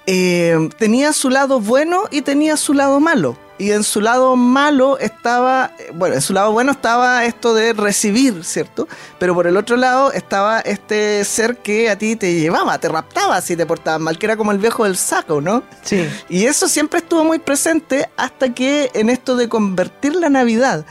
eh, 0.07 0.69
tenía 0.79 1.13
su 1.13 1.31
lado 1.31 1.61
bueno 1.61 2.05
y 2.11 2.23
tenía 2.23 2.57
su 2.57 2.75
lado 2.75 3.01
malo. 3.01 3.37
Y 3.57 3.71
en 3.71 3.85
su 3.85 4.01
lado 4.01 4.35
malo 4.35 4.99
estaba, 4.99 5.71
eh, 5.79 5.93
bueno, 5.95 6.17
en 6.17 6.21
su 6.21 6.33
lado 6.33 6.51
bueno 6.51 6.73
estaba 6.73 7.25
esto 7.25 7.55
de 7.55 7.73
recibir, 7.73 8.43
¿cierto? 8.45 8.89
Pero 9.21 9.33
por 9.33 9.47
el 9.47 9.57
otro 9.57 9.77
lado 9.77 10.11
estaba 10.11 10.59
este 10.59 11.25
ser 11.25 11.59
que 11.59 11.89
a 11.89 11.97
ti 11.97 12.17
te 12.17 12.35
llevaba, 12.35 12.79
te 12.79 12.89
raptaba 12.89 13.41
si 13.41 13.55
te 13.55 13.65
portabas 13.65 14.01
mal, 14.01 14.19
que 14.19 14.27
era 14.27 14.37
como 14.37 14.51
el 14.51 14.59
viejo 14.59 14.85
del 14.85 14.97
saco, 14.97 15.41
¿no? 15.41 15.63
Sí. 15.83 16.09
Y 16.29 16.47
eso 16.47 16.67
siempre 16.67 16.99
estuvo 16.99 17.23
muy 17.23 17.39
presente 17.39 18.09
hasta 18.17 18.53
que 18.53 18.91
en 18.95 19.09
esto 19.09 19.37
de 19.37 19.49
convertir 19.49 20.17
la 20.17 20.31
Navidad 20.31 20.85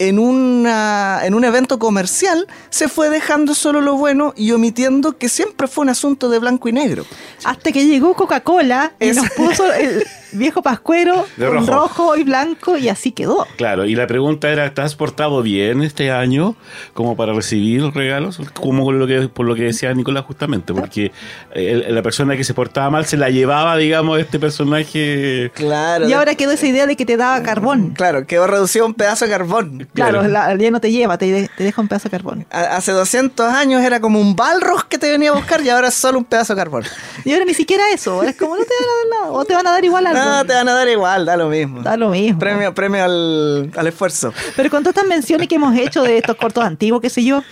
en, 0.00 0.18
una, 0.18 1.20
en 1.24 1.34
un 1.34 1.44
evento 1.44 1.78
comercial 1.78 2.46
se 2.70 2.88
fue 2.88 3.10
dejando 3.10 3.54
solo 3.54 3.82
lo 3.82 3.96
bueno 3.96 4.32
y 4.34 4.50
omitiendo 4.52 5.18
que 5.18 5.28
siempre 5.28 5.68
fue 5.68 5.82
un 5.82 5.90
asunto 5.90 6.30
de 6.30 6.38
blanco 6.38 6.68
y 6.68 6.72
negro. 6.72 7.04
Hasta 7.44 7.70
que 7.70 7.86
llegó 7.86 8.14
Coca-Cola 8.14 8.92
y 8.98 9.10
Es- 9.10 9.16
nos 9.16 9.28
puso 9.30 9.70
el, 9.74 10.02
viejo 10.32 10.62
pascuero, 10.62 11.26
rojo. 11.38 11.66
rojo 11.72 12.16
y 12.16 12.24
blanco, 12.24 12.76
y 12.76 12.88
así 12.88 13.12
quedó. 13.12 13.46
Claro, 13.56 13.84
y 13.84 13.94
la 13.94 14.06
pregunta 14.06 14.48
era, 14.50 14.72
¿te 14.74 14.82
has 14.82 14.94
portado 14.94 15.42
bien 15.42 15.82
este 15.82 16.10
año 16.10 16.56
como 16.94 17.16
para 17.16 17.32
recibir 17.32 17.82
regalos? 17.94 18.38
Como 18.54 18.84
por 18.84 18.94
lo 18.94 19.06
que, 19.06 19.28
por 19.28 19.46
lo 19.46 19.54
que 19.54 19.62
decía 19.64 19.92
Nicolás 19.94 20.24
justamente, 20.24 20.72
porque 20.74 21.12
eh, 21.54 21.86
la 21.88 22.02
persona 22.02 22.36
que 22.36 22.44
se 22.44 22.54
portaba 22.54 22.90
mal 22.90 23.06
se 23.06 23.16
la 23.16 23.30
llevaba, 23.30 23.76
digamos, 23.76 24.18
este 24.18 24.38
personaje... 24.38 25.50
Claro. 25.54 26.08
Y 26.08 26.12
ahora 26.12 26.34
quedó 26.34 26.52
esa 26.52 26.66
idea 26.66 26.86
de 26.86 26.96
que 26.96 27.04
te 27.06 27.16
daba 27.16 27.42
carbón. 27.42 27.90
Claro, 27.90 28.26
quedó 28.26 28.46
reducido 28.46 28.84
a 28.84 28.88
un 28.88 28.94
pedazo 28.94 29.24
de 29.24 29.30
carbón. 29.30 29.88
Claro, 29.94 30.20
Claro. 30.20 30.28
la- 30.28 30.56
ya 30.56 30.70
no 30.70 30.80
te 30.80 30.90
lleva, 30.90 31.18
te, 31.18 31.26
de- 31.30 31.50
te 31.56 31.64
deja 31.64 31.80
un 31.80 31.88
pedazo 31.88 32.04
de 32.04 32.10
carbón. 32.10 32.46
Hace 32.50 32.92
200 32.92 33.46
años 33.52 33.82
era 33.82 34.00
como 34.00 34.20
un 34.20 34.36
balrog 34.36 34.86
que 34.88 34.98
te 34.98 35.10
venía 35.10 35.30
a 35.30 35.34
buscar 35.34 35.60
y 35.62 35.68
ahora 35.68 35.88
es 35.88 35.94
solo 35.94 36.18
un 36.18 36.24
pedazo 36.24 36.54
de 36.54 36.58
carbón. 36.60 36.84
Y 37.24 37.32
ahora 37.32 37.44
ni 37.44 37.54
siquiera 37.54 37.84
eso, 37.92 38.12
ahora 38.14 38.30
es 38.30 38.36
como 38.36 38.56
no 38.56 38.62
te 38.64 38.70
van 38.78 38.84
a 38.88 38.96
dar 39.18 39.20
nada, 39.26 39.32
o 39.38 39.44
te 39.44 39.54
van 39.54 39.66
a 39.66 39.70
dar 39.72 39.84
igual 39.84 40.06
algo. 40.06 40.19
No, 40.24 40.44
te 40.46 40.52
van 40.54 40.68
a 40.68 40.72
dar 40.72 40.88
igual, 40.88 41.24
da 41.24 41.36
lo 41.36 41.48
mismo. 41.48 41.82
Da 41.82 41.96
lo 41.96 42.10
mismo. 42.10 42.38
Premio, 42.38 42.74
premio 42.74 43.04
al, 43.04 43.70
al 43.76 43.86
esfuerzo. 43.86 44.32
Pero 44.56 44.70
con 44.70 44.82
todas 44.82 44.96
estas 44.96 45.08
menciones 45.08 45.48
que 45.48 45.56
hemos 45.56 45.76
hecho 45.76 46.02
de 46.02 46.18
estos 46.18 46.36
cortos 46.36 46.64
antiguos, 46.64 47.00
qué 47.00 47.10
sé 47.10 47.24
yo, 47.24 47.42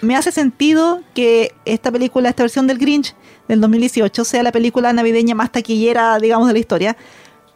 me 0.00 0.16
hace 0.16 0.32
sentido 0.32 1.02
que 1.14 1.54
esta 1.64 1.90
película, 1.92 2.28
esta 2.28 2.42
versión 2.42 2.66
del 2.66 2.78
Grinch 2.78 3.14
del 3.48 3.60
2018, 3.60 4.24
sea 4.24 4.42
la 4.42 4.52
película 4.52 4.92
navideña 4.92 5.34
más 5.34 5.52
taquillera, 5.52 6.18
digamos, 6.18 6.46
de 6.46 6.52
la 6.54 6.58
historia. 6.58 6.96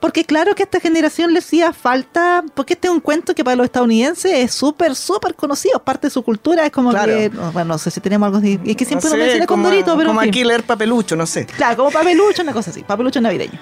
Porque 0.04 0.26
claro 0.26 0.54
que 0.54 0.62
a 0.62 0.66
esta 0.66 0.80
generación 0.80 1.32
le 1.32 1.38
hacía 1.38 1.72
falta, 1.72 2.44
porque 2.54 2.74
este 2.74 2.88
es 2.88 2.92
un 2.92 3.00
cuento 3.00 3.34
que 3.34 3.42
para 3.42 3.56
los 3.56 3.64
estadounidenses 3.64 4.32
es 4.34 4.52
súper, 4.52 4.94
súper 4.94 5.34
conocido, 5.34 5.78
parte 5.82 6.08
de 6.08 6.10
su 6.10 6.22
cultura, 6.22 6.66
es 6.66 6.72
como 6.72 6.90
Claro. 6.90 7.10
que, 7.10 7.30
no, 7.30 7.50
bueno, 7.52 7.68
no 7.68 7.78
sé 7.78 7.90
si 7.90 8.00
tenemos 8.02 8.26
algo 8.26 8.36
así, 8.36 8.60
es 8.66 8.76
que 8.76 8.84
siempre 8.84 9.08
No 9.08 9.16
sé, 9.16 9.22
menciona 9.22 9.46
con 9.46 9.62
Dorito, 9.62 9.92
pero 9.96 10.02
en 10.02 10.06
como 10.08 10.20
fin. 10.20 10.28
aquí 10.28 10.44
leer 10.44 10.62
papelucho, 10.64 11.16
no 11.16 11.24
sé. 11.24 11.46
Claro, 11.46 11.76
como 11.78 11.90
papelucho, 11.90 12.42
una 12.42 12.52
cosa 12.52 12.70
así, 12.70 12.82
papelucho 12.82 13.18
navideño. 13.22 13.58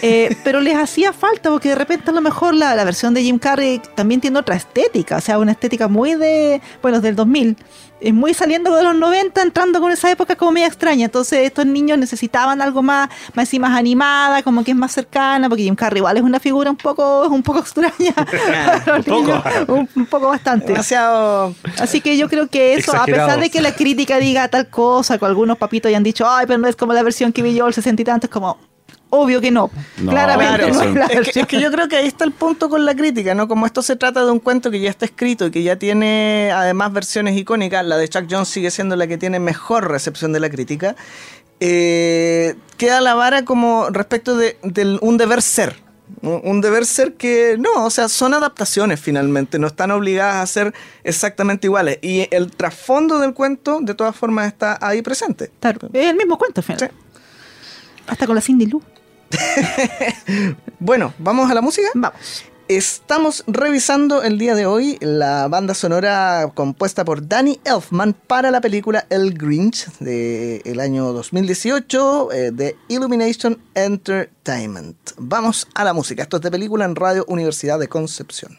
Eh, 0.00 0.34
pero 0.44 0.62
les 0.62 0.76
hacía 0.78 1.12
falta 1.12 1.50
porque 1.50 1.68
de 1.68 1.74
repente 1.74 2.08
a 2.08 2.14
lo 2.14 2.22
mejor 2.22 2.54
la, 2.54 2.74
la 2.74 2.84
versión 2.84 3.12
de 3.12 3.22
Jim 3.22 3.38
Carrey 3.38 3.78
también 3.94 4.22
tiene 4.22 4.38
otra 4.38 4.56
estética, 4.56 5.18
o 5.18 5.20
sea, 5.20 5.38
una 5.38 5.52
estética 5.52 5.88
muy 5.88 6.14
de, 6.14 6.62
bueno, 6.80 7.02
del 7.02 7.16
2000, 7.16 7.54
es 8.02 8.12
muy 8.12 8.34
saliendo 8.34 8.74
de 8.74 8.82
los 8.82 8.96
90, 8.96 9.40
entrando 9.42 9.80
con 9.80 9.92
esa 9.92 10.10
época 10.10 10.34
como 10.34 10.50
media 10.52 10.66
extraña. 10.66 11.04
Entonces 11.04 11.40
estos 11.46 11.66
niños 11.66 11.98
necesitaban 11.98 12.60
algo 12.60 12.82
más, 12.82 13.08
más 13.34 13.54
y 13.54 13.58
más 13.60 13.78
animada, 13.78 14.42
como 14.42 14.64
que 14.64 14.72
es 14.72 14.76
más 14.76 14.92
cercana, 14.92 15.48
porque 15.48 15.62
Jim 15.62 15.76
Carrey 15.82 15.98
igual 15.98 16.16
es 16.16 16.22
una 16.22 16.38
figura 16.38 16.70
un 16.70 16.76
poco, 16.76 17.26
un 17.26 17.42
poco 17.42 17.58
extraña. 17.58 18.14
Un 18.96 19.02
poco. 19.02 19.42
un, 19.72 19.88
un 19.96 20.06
poco 20.06 20.28
bastante. 20.28 20.68
Demasiado. 20.68 21.54
Así 21.80 22.00
que 22.00 22.16
yo 22.16 22.28
creo 22.28 22.46
que 22.46 22.74
eso, 22.74 22.94
a 22.94 23.04
pesar 23.04 23.40
de 23.40 23.50
que 23.50 23.60
la 23.60 23.74
crítica 23.74 24.18
diga 24.18 24.46
tal 24.46 24.68
cosa, 24.68 25.18
que 25.18 25.24
algunos 25.24 25.58
papitos 25.58 25.88
hayan 25.88 26.04
dicho, 26.04 26.24
ay, 26.28 26.46
pero 26.46 26.58
no 26.60 26.68
es 26.68 26.76
como 26.76 26.92
la 26.92 27.02
versión 27.02 27.32
que 27.32 27.42
vi 27.42 27.54
yo 27.54 27.66
el 27.66 27.74
60 27.74 28.00
y 28.00 28.04
tanto, 28.04 28.26
es 28.26 28.30
como, 28.30 28.58
obvio 29.10 29.40
que 29.40 29.50
no. 29.50 29.70
No, 29.98 30.12
Claramente 30.12 30.70
Claro, 30.70 30.74
no 30.74 30.82
es 30.82 30.94
la 30.94 31.04
es 31.04 31.08
que, 31.10 31.16
versión. 31.16 31.42
es 31.42 31.48
que 31.48 31.60
yo 31.60 31.72
creo 31.72 31.88
que 31.88 31.96
ahí 31.96 32.06
está 32.06 32.24
el 32.24 32.32
punto 32.32 32.68
con 32.68 32.84
la 32.86 32.94
crítica, 32.94 33.34
¿no? 33.34 33.48
Como 33.48 33.66
esto 33.66 33.82
se 33.82 33.96
trata 33.96 34.24
de 34.24 34.30
un 34.30 34.38
cuento 34.38 34.70
que 34.70 34.78
ya 34.80 34.90
está 34.90 35.04
escrito 35.04 35.46
y 35.46 35.50
que 35.50 35.64
ya 35.64 35.76
tiene 35.76 36.52
además 36.54 36.92
versiones 36.92 37.36
icónicas, 37.36 37.84
la 37.84 37.96
de 37.96 38.08
Chuck 38.08 38.26
Jones 38.30 38.48
sigue 38.48 38.70
siendo 38.70 38.94
la 38.94 39.08
que 39.08 39.18
tiene 39.18 39.40
mejor 39.40 39.90
recepción 39.90 40.32
de 40.32 40.38
la 40.38 40.48
crítica, 40.48 40.94
eh, 41.64 42.56
queda 42.76 43.00
la 43.00 43.14
vara 43.14 43.44
como 43.44 43.88
respecto 43.90 44.36
de, 44.36 44.58
un 45.00 45.16
deber 45.16 45.42
ser. 45.42 45.76
Un 46.20 46.60
deber 46.60 46.84
ser 46.84 47.14
que 47.14 47.56
no, 47.58 47.84
o 47.84 47.90
sea, 47.90 48.08
son 48.08 48.34
adaptaciones 48.34 49.00
finalmente, 49.00 49.58
no 49.60 49.68
están 49.68 49.92
obligadas 49.92 50.42
a 50.42 50.46
ser 50.46 50.74
exactamente 51.04 51.68
iguales. 51.68 52.00
Y 52.02 52.26
el 52.32 52.50
trasfondo 52.50 53.20
del 53.20 53.32
cuento, 53.32 53.78
de 53.80 53.94
todas 53.94 54.14
formas, 54.16 54.48
está 54.48 54.76
ahí 54.80 55.02
presente. 55.02 55.52
Claro, 55.60 55.88
es 55.92 56.06
el 56.06 56.16
mismo 56.16 56.36
cuento 56.36 56.60
al 56.60 56.64
final. 56.64 56.80
Sí. 56.80 56.86
Hasta 58.08 58.26
con 58.26 58.34
la 58.34 58.40
Cindy 58.40 58.66
Lou. 58.66 58.82
Bueno, 60.80 61.14
¿vamos 61.18 61.48
a 61.48 61.54
la 61.54 61.60
música? 61.60 61.88
Vamos. 61.94 62.44
Estamos 62.76 63.44
revisando 63.46 64.22
el 64.22 64.38
día 64.38 64.54
de 64.54 64.64
hoy 64.64 64.96
la 65.02 65.46
banda 65.48 65.74
sonora 65.74 66.50
compuesta 66.54 67.04
por 67.04 67.28
Danny 67.28 67.60
Elfman 67.64 68.14
para 68.14 68.50
la 68.50 68.62
película 68.62 69.04
El 69.10 69.34
Grinch 69.34 69.90
del 69.98 70.80
año 70.80 71.12
2018 71.12 72.32
eh, 72.32 72.50
de 72.50 72.74
Illumination 72.88 73.58
Entertainment. 73.74 74.96
Vamos 75.18 75.68
a 75.74 75.84
la 75.84 75.92
música. 75.92 76.22
Esto 76.22 76.38
es 76.38 76.42
de 76.42 76.50
película 76.50 76.86
en 76.86 76.96
Radio 76.96 77.26
Universidad 77.28 77.78
de 77.78 77.88
Concepción. 77.88 78.56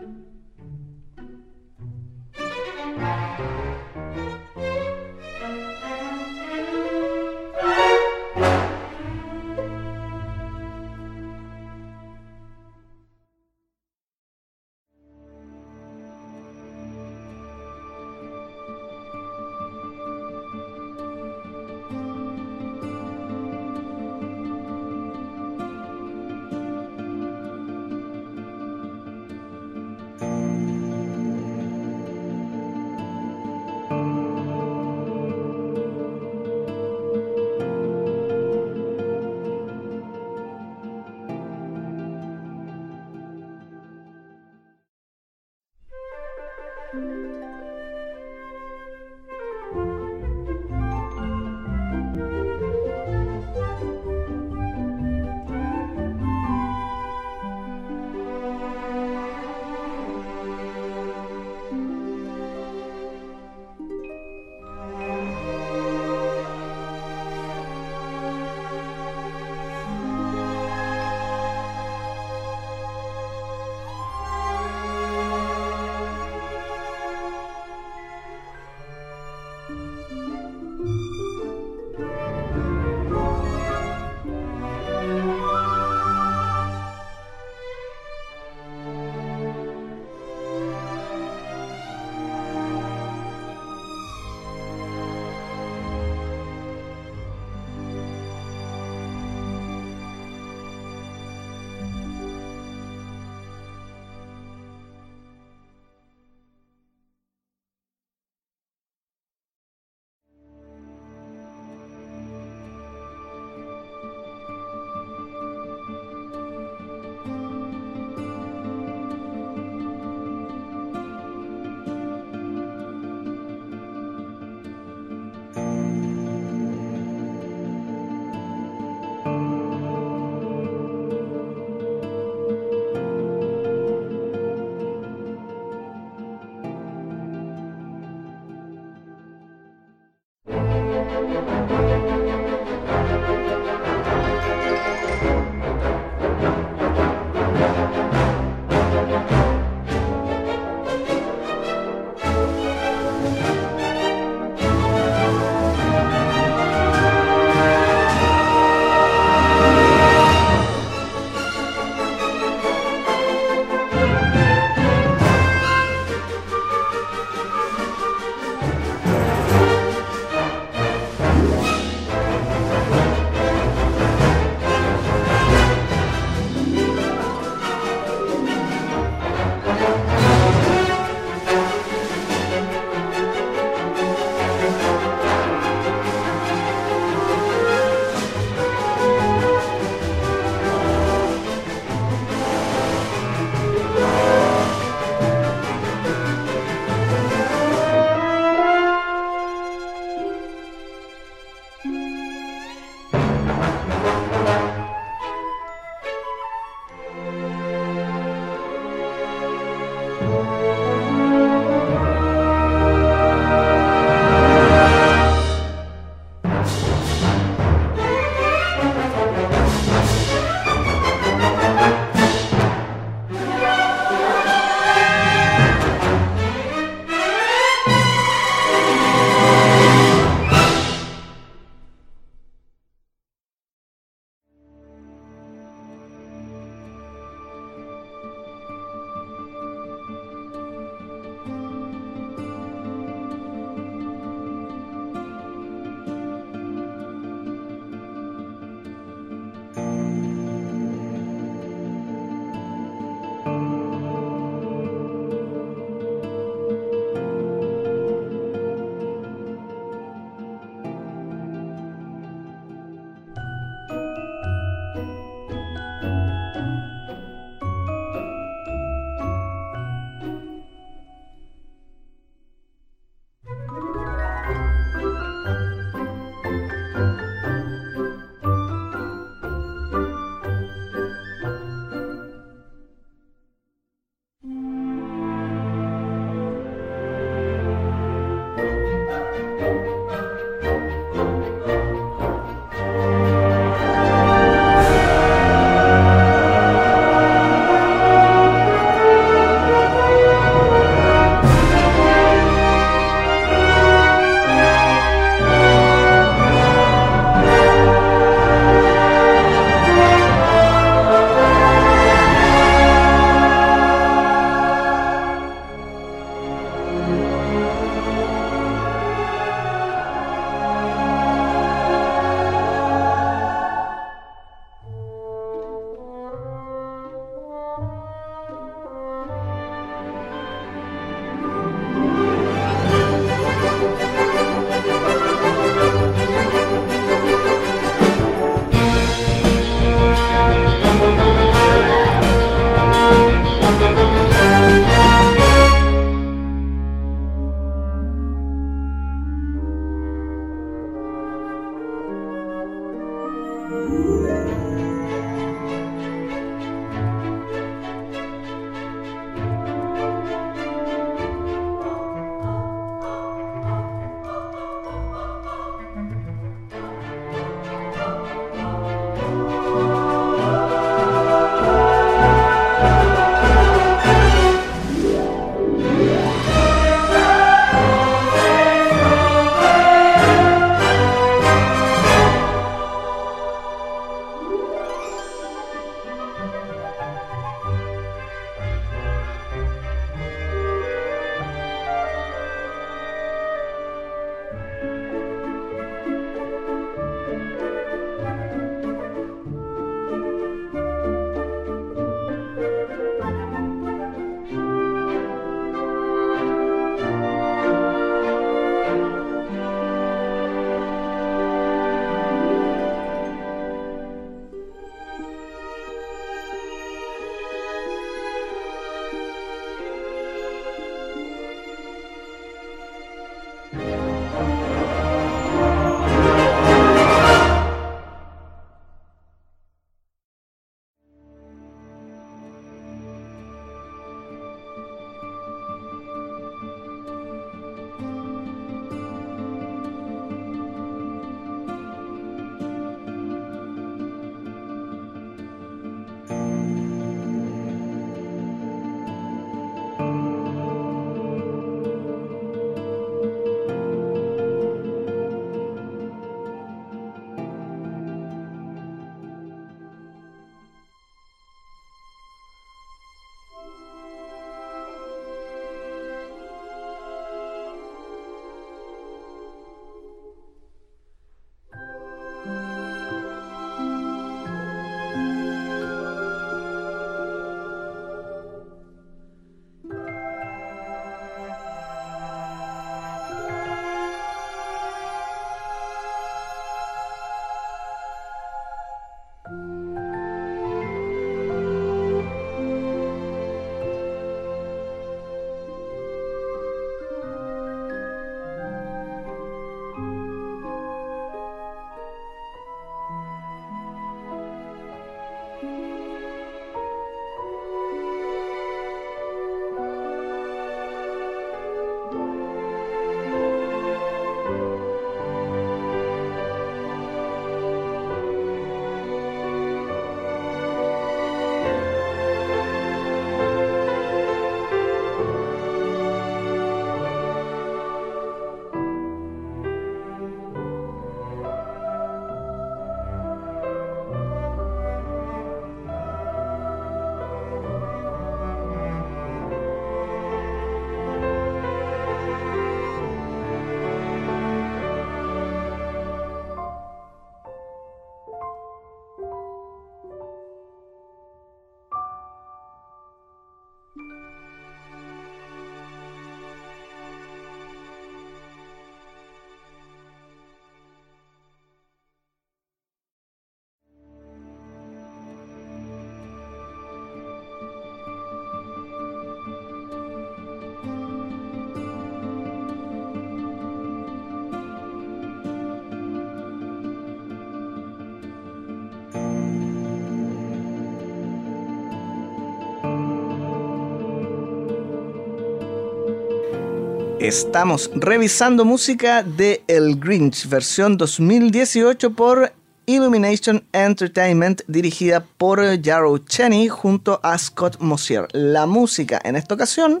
Estamos 587.20 587.90
revisando 587.96 588.64
música 588.64 589.24
de 589.24 589.64
El 589.66 589.98
Grinch, 589.98 590.48
versión 590.48 590.96
2018 590.96 592.12
por 592.12 592.52
Illumination 592.86 593.64
Entertainment, 593.72 594.60
dirigida 594.68 595.26
por 595.36 595.60
Jarrow 595.82 596.18
Cheney 596.18 596.68
junto 596.68 597.18
a 597.24 597.36
Scott 597.36 597.80
Mosier. 597.80 598.28
La 598.30 598.66
música 598.66 599.20
en 599.24 599.34
esta 599.34 599.54
ocasión 599.54 600.00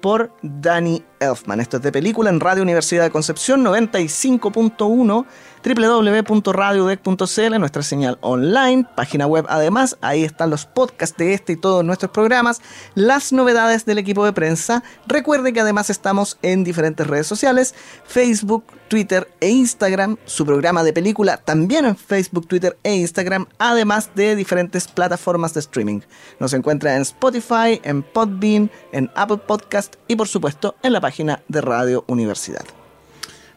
por 0.00 0.32
Danny 0.40 1.04
Esto 1.32 1.78
es 1.78 1.82
de 1.82 1.90
película 1.90 2.28
en 2.28 2.38
Radio 2.38 2.62
Universidad 2.62 3.02
de 3.02 3.10
Concepción 3.10 3.64
95.1 3.64 5.24
www.radiodec.cl, 5.64 7.58
nuestra 7.58 7.82
señal 7.82 8.18
online, 8.20 8.86
página 8.94 9.26
web 9.26 9.46
además, 9.48 9.96
ahí 10.02 10.22
están 10.22 10.50
los 10.50 10.66
podcasts 10.66 11.16
de 11.16 11.32
este 11.32 11.54
y 11.54 11.56
todos 11.56 11.82
nuestros 11.82 12.12
programas, 12.12 12.60
las 12.94 13.32
novedades 13.32 13.86
del 13.86 13.96
equipo 13.96 14.26
de 14.26 14.34
prensa. 14.34 14.82
Recuerde 15.06 15.54
que 15.54 15.60
además 15.60 15.88
estamos 15.88 16.38
en 16.42 16.64
diferentes 16.64 17.06
redes 17.06 17.26
sociales, 17.26 17.74
Facebook, 18.04 18.64
Twitter 18.88 19.26
e 19.40 19.48
Instagram, 19.48 20.18
su 20.26 20.44
programa 20.44 20.84
de 20.84 20.92
película 20.92 21.38
también 21.38 21.86
en 21.86 21.96
Facebook, 21.96 22.46
Twitter 22.46 22.76
e 22.82 22.96
Instagram, 22.96 23.46
además 23.58 24.10
de 24.14 24.36
diferentes 24.36 24.86
plataformas 24.86 25.54
de 25.54 25.60
streaming. 25.60 26.00
Nos 26.40 26.52
encuentra 26.52 26.94
en 26.94 27.02
Spotify, 27.02 27.80
en 27.82 28.02
Podbean, 28.02 28.70
en 28.92 29.10
Apple 29.14 29.38
Podcast 29.38 29.94
y 30.08 30.16
por 30.16 30.28
supuesto 30.28 30.74
en 30.82 30.92
la 30.92 31.00
página 31.00 31.13
de 31.48 31.60
Radio 31.60 32.04
Universidad. 32.08 32.64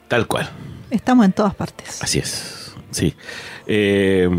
Tal 0.07 0.27
cual. 0.27 0.49
Estamos 0.91 1.25
en 1.25 1.33
todas 1.33 1.55
partes. 1.55 2.01
Así 2.03 2.19
es. 2.19 2.73
Sí. 2.91 3.13
Eh, 3.65 4.29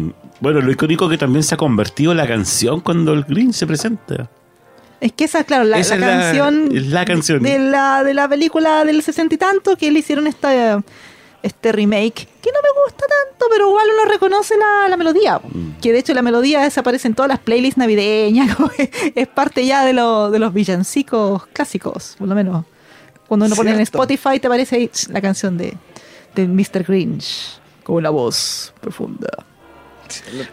bueno, 0.40 0.60
lo 0.60 0.70
icónico 0.70 1.08
que 1.08 1.18
también 1.18 1.42
se 1.42 1.54
ha 1.54 1.58
convertido 1.58 2.14
la 2.14 2.26
canción 2.26 2.80
cuando 2.80 3.12
el 3.12 3.24
Green 3.24 3.52
se 3.52 3.66
presenta. 3.66 4.30
Es 5.00 5.12
que 5.12 5.24
esa, 5.24 5.44
claro, 5.44 5.64
la, 5.64 5.78
Esa 5.78 5.96
la 5.96 6.06
es 6.06 6.12
la- 6.16 6.22
canción, 6.22 6.76
es 6.76 6.86
la 6.86 7.04
canción. 7.04 7.42
De, 7.42 7.58
la, 7.58 8.02
de 8.04 8.14
la 8.14 8.28
película 8.28 8.84
del 8.84 9.02
sesenta 9.02 9.34
y 9.34 9.38
tanto 9.38 9.76
que 9.76 9.90
le 9.90 9.98
hicieron 10.00 10.26
esta, 10.26 10.82
este 11.42 11.72
remake, 11.72 12.26
que 12.42 12.50
no 12.50 12.58
me 12.62 12.82
gusta 12.84 13.04
tanto. 13.06 13.46
pero 13.50 13.68
igual 13.68 13.86
uno 13.94 14.10
reconoce 14.10 14.54
la, 14.56 14.88
la 14.88 14.96
melodía. 14.96 15.40
Que 15.82 15.92
de 15.92 15.98
hecho 16.00 16.14
la 16.14 16.22
melodía 16.22 16.60
desaparece 16.62 17.06
en 17.08 17.14
todas 17.14 17.28
las 17.28 17.38
playlists 17.40 17.78
navideñas. 17.78 18.56
que 18.76 19.12
es 19.14 19.28
parte 19.28 19.64
ya 19.66 19.84
de, 19.84 19.92
lo- 19.92 20.30
de 20.30 20.38
los 20.38 20.52
villancicos 20.54 21.46
clásicos, 21.48 22.16
por 22.18 22.26
lo 22.28 22.34
menos. 22.34 22.64
Cuando 23.28 23.46
uno 23.46 23.54
pone 23.54 23.70
en. 23.72 23.80
Spotify 23.80 24.40
te 24.40 24.46
aparece 24.46 24.76
ahí 24.76 24.90
la 25.10 25.20
canción 25.20 25.56
de, 25.58 25.74
de 26.34 26.48
Mr. 26.48 26.82
Grinch 26.84 27.60
con 27.84 27.96
una 27.96 28.10
voz 28.10 28.72
profunda. 28.80 29.28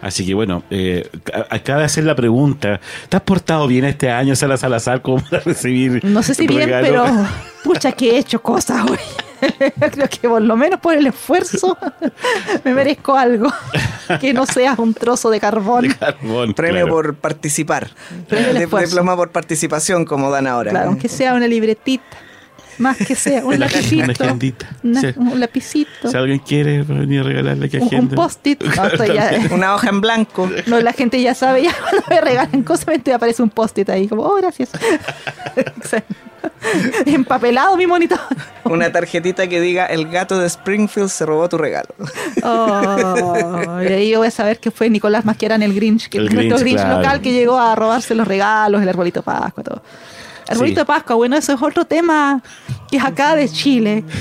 Así 0.01 0.25
que 0.25 0.33
bueno, 0.33 0.63
eh, 0.69 1.09
a- 1.33 1.55
acaba 1.55 1.79
de 1.79 1.85
hacer 1.85 2.03
la 2.03 2.13
pregunta. 2.15 2.81
¿Te 3.07 3.15
has 3.15 3.23
portado 3.23 3.67
bien 3.67 3.85
este 3.85 4.11
año, 4.11 4.35
Sala 4.35 4.57
Salazar, 4.57 5.01
como 5.01 5.23
para 5.23 5.39
recibir 5.43 6.03
No 6.03 6.21
sé 6.23 6.33
si 6.35 6.45
bien, 6.45 6.69
pero 6.81 7.05
pucha 7.63 7.93
que 7.93 8.11
he 8.11 8.17
hecho 8.17 8.41
cosas 8.41 8.83
hoy. 8.89 8.97
Creo 9.91 10.09
que 10.09 10.27
por 10.27 10.41
lo 10.41 10.57
menos 10.57 10.79
por 10.81 10.93
el 10.95 11.07
esfuerzo 11.07 11.77
me 12.65 12.73
merezco 12.73 13.15
algo. 13.15 13.49
Que 14.19 14.33
no 14.33 14.45
sea 14.45 14.75
un 14.77 14.93
trozo 14.93 15.29
de 15.29 15.39
carbón. 15.39 15.87
Carbón, 15.99 16.53
Premio 16.53 16.81
claro. 16.85 16.89
por 16.93 17.15
participar. 17.15 17.89
Premio. 18.27 18.67
Diploma 18.67 19.15
por 19.15 19.31
participación, 19.31 20.03
como 20.03 20.29
dan 20.31 20.47
ahora. 20.47 20.71
Claro, 20.71 20.89
aunque 20.89 21.07
sea 21.07 21.33
una 21.33 21.47
libretita. 21.47 22.03
Más 22.77 22.97
que 22.97 23.15
sea 23.15 23.43
un 23.45 23.59
lapicito. 23.59 24.23
agendita. 24.23 24.67
una- 24.83 25.01
Sí. 25.01 25.07
Un 25.15 25.39
lapicito. 25.39 26.09
Si 26.11 26.17
alguien 26.17 26.39
quiere 26.39 26.83
venir 26.83 27.21
a 27.21 27.23
regalarle 27.23 27.69
que 27.69 27.77
Un, 27.77 27.83
un 27.83 27.87
agenda. 27.89 28.15
post-it. 28.15 28.63
No, 29.49 29.55
Una 29.55 29.75
hoja 29.75 29.89
en 29.89 30.01
blanco. 30.01 30.49
no, 30.67 30.79
la 30.81 30.93
gente 30.93 31.21
ya 31.21 31.33
sabe, 31.33 31.63
ya 31.63 31.73
cuando 31.81 32.03
me 32.09 32.21
regalan 32.21 32.63
cosas, 32.63 32.87
me 32.87 33.13
aparece 33.13 33.41
un 33.43 33.49
post-it 33.49 33.89
ahí, 33.89 34.07
como, 34.07 34.23
oh, 34.23 34.35
gracias. 34.35 34.69
Empapelado 37.05 37.75
mi 37.77 37.87
monitor. 37.87 38.19
Una 38.65 38.91
tarjetita 38.91 39.47
que 39.47 39.61
diga 39.61 39.85
el 39.85 40.07
gato 40.09 40.37
de 40.39 40.47
Springfield 40.47 41.09
se 41.09 41.25
robó 41.25 41.47
tu 41.49 41.57
regalo. 41.57 41.89
Oh, 42.43 43.79
y 43.81 43.87
ahí 43.87 44.09
yo 44.09 44.19
voy 44.19 44.27
a 44.27 44.31
saber 44.31 44.59
que 44.59 44.71
fue 44.71 44.89
Nicolás 44.89 45.25
Masquerán, 45.25 45.61
el 45.63 45.73
Grinch, 45.73 46.09
que 46.09 46.17
El 46.19 46.25
nuestro 46.25 46.57
Grinch, 46.57 46.61
Grinch 46.61 46.79
claro. 46.81 46.97
local 46.97 47.21
que 47.21 47.31
llegó 47.33 47.57
a 47.57 47.75
robarse 47.75 48.15
los 48.15 48.27
regalos, 48.27 48.81
el 48.81 48.89
arbolito 48.89 49.21
Pascua, 49.21 49.63
todo. 49.63 49.81
Arbolito 50.47 50.75
Sí. 50.75 50.81
de 50.81 50.85
Pascua, 50.85 51.15
bueno, 51.15 51.35
eso 51.35 51.53
es 51.53 51.61
otro 51.61 51.85
tema 51.85 52.41
que 52.89 52.97
es 52.97 53.03
acá 53.03 53.35
de 53.35 53.49
Chile. 53.49 54.03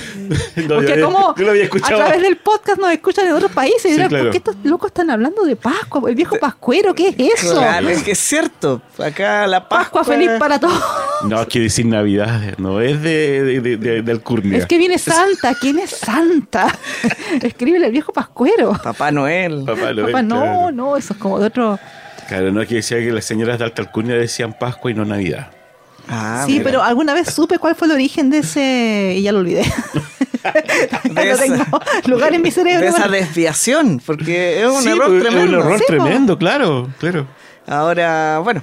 No, 0.56 0.76
Porque 0.76 0.96
yo- 0.98 1.04
como 1.04 1.34
yo 1.36 1.44
lo 1.44 1.50
había 1.50 1.64
a 1.66 1.68
través 1.68 2.22
del 2.22 2.36
podcast 2.38 2.78
nos 2.80 2.90
escuchan 2.92 3.26
en 3.26 3.34
otros 3.34 3.50
países 3.52 3.84
y 3.84 3.88
Sí, 3.88 3.92
dirán, 3.94 4.08
claro. 4.08 4.24
¿por 4.24 4.32
qué 4.32 4.38
estos 4.38 4.56
locos 4.64 4.88
están 4.88 5.10
hablando 5.10 5.44
de 5.44 5.54
Pascua? 5.56 6.08
El 6.08 6.14
viejo 6.16 6.38
pascuero, 6.38 6.94
¿qué 6.94 7.08
es 7.08 7.42
eso? 7.44 7.56
Claro, 7.56 7.88
es 7.90 8.02
que 8.02 8.12
es 8.12 8.18
cierto. 8.18 8.80
Acá 8.98 9.46
la 9.46 9.68
Pascua, 9.68 10.00
Pascua 10.00 10.04
feliz 10.14 10.30
para 10.38 10.58
todos. 10.58 10.82
No, 11.28 11.42
es 11.42 11.46
que 11.48 11.60
decir 11.60 11.84
Navidad, 11.86 12.54
no 12.56 12.80
es 12.80 13.02
de, 13.02 13.42
de, 13.42 13.60
de, 13.60 13.76
de- 13.76 14.02
de 14.02 14.12
Alcurnia. 14.12 14.56
Es 14.58 14.66
que 14.66 14.78
viene 14.78 14.96
Santa. 14.98 15.54
¿Quién 15.60 15.78
es 15.78 15.90
Santa? 15.90 16.68
Escríbele 17.42 17.86
al 17.86 17.92
viejo 17.92 18.12
pascuero. 18.12 18.72
Papá 18.82 19.10
Noel. 19.10 19.64
Papá 19.66 19.92
Noel, 19.92 20.06
Papá, 20.06 20.22
no, 20.22 20.40
claro. 20.40 20.72
no, 20.72 20.96
eso 20.96 21.12
es 21.12 21.18
como 21.18 21.38
de 21.38 21.46
otro. 21.46 21.78
Claro, 22.28 22.50
no 22.52 22.62
es 22.62 22.68
que 22.68 22.76
decía 22.76 22.98
que 23.00 23.12
las 23.12 23.24
señoras 23.26 23.58
de 23.58 23.64
alta 23.64 23.82
alcurnia 23.82 24.14
decían 24.14 24.56
Pascua 24.58 24.90
y 24.90 24.94
no 24.94 25.04
Navidad. 25.04 25.50
Ah, 26.08 26.42
sí, 26.46 26.52
mira. 26.52 26.64
pero 26.64 26.82
alguna 26.82 27.14
vez 27.14 27.32
supe 27.32 27.58
cuál 27.58 27.74
fue 27.74 27.86
el 27.86 27.92
origen 27.94 28.28
de 28.30 28.38
ese 28.38 29.14
y 29.18 29.22
ya 29.22 29.32
lo 29.32 29.38
olvidé. 29.40 29.62
De 31.04 31.10
no 31.14 31.20
esa- 31.22 31.42
tengo 31.42 31.64
lugar 32.06 32.34
en 32.34 32.42
mi 32.42 32.50
cerebro. 32.50 32.80
de 32.82 32.88
esa 32.88 33.08
desviación, 33.08 34.00
porque 34.04 34.60
es 34.62 34.68
un 34.68 34.82
Sí, 34.82 34.90
error 34.90 35.06
pues, 35.08 35.22
tremendo. 35.22 35.58
Es 35.58 35.64
un 35.64 35.70
error 35.72 35.78
Sí, 35.78 35.84
po. 35.86 36.04
tremendo, 36.04 36.38
claro, 36.38 36.88
claro. 36.98 37.26
Ahora, 37.66 38.40
bueno, 38.40 38.62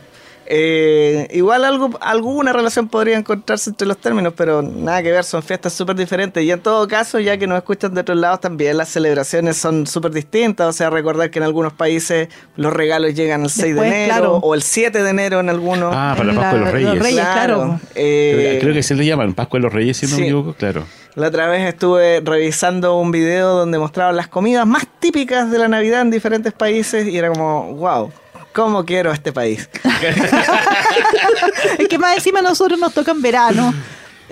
eh, 0.54 1.30
igual 1.32 1.64
algo, 1.64 1.90
alguna 2.02 2.52
relación 2.52 2.90
podría 2.90 3.18
encontrarse 3.18 3.70
entre 3.70 3.88
los 3.88 3.98
términos, 3.98 4.34
pero 4.36 4.62
nada 4.62 5.02
que 5.02 5.10
ver, 5.10 5.24
son 5.24 5.42
fiestas 5.42 5.72
súper 5.72 5.96
diferentes. 5.96 6.44
Y 6.44 6.52
en 6.52 6.60
todo 6.60 6.86
caso, 6.90 7.20
ya 7.20 7.38
que 7.38 7.48
nos 7.48 7.58
escuchan 7.58 7.94
de 7.94 8.02
otros 8.02 8.18
lados, 8.18 8.42
también 8.42 8.76
las 8.76 8.90
celebraciones 8.90 9.56
son 9.56 9.88
súper 9.88 10.12
distintas. 10.12 10.68
O 10.68 10.74
sea, 10.74 10.90
recordar 10.90 11.32
que 11.32 11.40
en 11.40 11.44
algunos 11.44 11.72
países 11.72 12.28
los 12.58 12.74
regalos 12.74 13.14
llegan 13.16 13.44
el 13.44 13.50
6 13.50 13.66
Después, 13.76 13.90
de 13.90 13.96
enero 14.04 14.14
claro. 14.18 14.36
o 14.44 14.54
el 14.54 14.62
7 14.62 15.02
de 15.04 15.10
enero 15.10 15.40
en 15.40 15.48
algunos. 15.50 15.94
Ah, 15.96 16.16
para 16.18 16.34
la 16.34 16.42
Pascua 16.42 16.60
de 16.60 16.66
los 16.66 16.74
Reyes. 16.74 16.90
los 16.96 17.00
Reyes. 17.04 17.22
claro. 17.22 17.80
eh, 17.96 18.48
Creo, 18.50 18.62
creo 18.62 18.74
que 18.74 18.84
se 18.84 18.96
le 18.96 19.06
llaman 19.06 19.34
Pascua 19.34 19.60
de 19.60 19.64
los 19.64 19.74
Reyes, 19.74 19.96
si 19.96 20.06
no 20.08 20.16
Sí. 20.16 20.22
me 20.22 20.28
equivoco, 20.28 20.54
claro. 20.54 20.84
La 21.16 21.28
otra 21.28 21.48
vez 21.48 21.68
estuve 21.68 22.22
revisando 22.24 22.98
un 22.98 23.12
video 23.12 23.50
donde 23.50 23.78
mostraban 23.80 24.16
las 24.18 24.28
comidas 24.28 24.66
más 24.68 24.86
típicas 25.00 25.50
de 25.52 25.60
la 25.60 25.68
Navidad 25.70 26.02
en 26.02 26.12
diferentes 26.12 26.54
países 26.54 27.08
y 27.08 27.18
era 27.18 27.30
como, 27.30 27.74
wow, 27.76 28.12
¿cómo 28.54 28.86
quiero 28.86 29.12
este 29.12 29.32
país? 29.34 29.70
es 31.78 31.88
que 31.88 31.98
más 31.98 32.16
encima 32.18 32.40
a 32.40 32.44
nosotros 32.44 32.80
nos 32.80 32.94
toca 32.94 33.12
en 33.12 33.22
verano. 33.22 33.74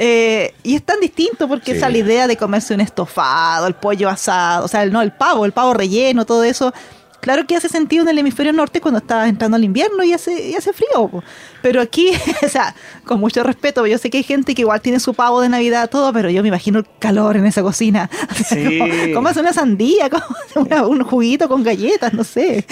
Eh, 0.02 0.54
y 0.64 0.76
es 0.76 0.84
tan 0.84 1.00
distinto 1.02 1.48
porque 1.48 1.72
Sí. 1.72 1.78
esa 1.78 1.90
la 1.90 1.98
idea 1.98 2.26
de 2.28 2.38
comerse 2.38 2.74
un 2.74 2.80
estofado, 2.80 3.68
el 3.68 3.74
pollo 3.74 4.08
asado, 4.08 4.64
o 4.64 4.68
sea, 4.70 4.84
el- 4.84 4.94
no, 4.94 5.02
el 5.02 5.12
pavo, 5.12 5.46
el 5.46 5.52
pavo 5.52 5.74
relleno, 5.74 6.26
todo 6.26 6.44
eso. 6.46 6.74
Claro 7.22 7.46
que 7.46 7.56
hace 7.56 7.68
sentido 7.70 8.04
en 8.04 8.10
el 8.10 8.18
hemisferio 8.20 8.54
norte 8.54 8.80
cuando 8.82 9.00
está 9.00 9.28
entrando 9.28 9.58
al 9.58 9.64
invierno 9.64 10.04
y 10.04 10.14
hace, 10.14 10.50
y 10.50 10.56
hace 10.56 10.72
frío. 10.74 11.08
po. 11.10 11.24
Pero 11.62 11.82
aquí, 11.82 12.12
o 12.46 12.48
sea, 12.50 12.74
con 13.06 13.20
mucho 13.20 13.44
respeto, 13.44 13.86
yo 13.86 13.98
sé 13.98 14.10
que 14.10 14.18
hay 14.20 14.24
gente 14.24 14.56
que 14.56 14.62
igual 14.62 14.80
tiene 14.82 15.00
su 15.00 15.14
pavo 15.14 15.42
de 15.42 15.50
Navidad, 15.50 15.90
todo, 15.90 16.14
pero 16.14 16.30
yo 16.30 16.42
me 16.42 16.48
imagino 16.48 16.80
el 16.80 16.86
calor 17.00 17.36
en 17.38 17.46
esa 17.46 17.62
cocina. 17.62 18.10
Sí. 18.50 19.12
¿Cómo 19.14 19.28
hace 19.28 19.42
una 19.42 19.54
sandía? 19.54 20.10
¿Cómo 20.12 20.24
hace 20.46 20.60
una- 20.60 20.88
un 20.88 21.04
juguito 21.04 21.48
con 21.50 21.62
galletas? 21.64 22.14
No 22.14 22.24
sé. 22.24 22.66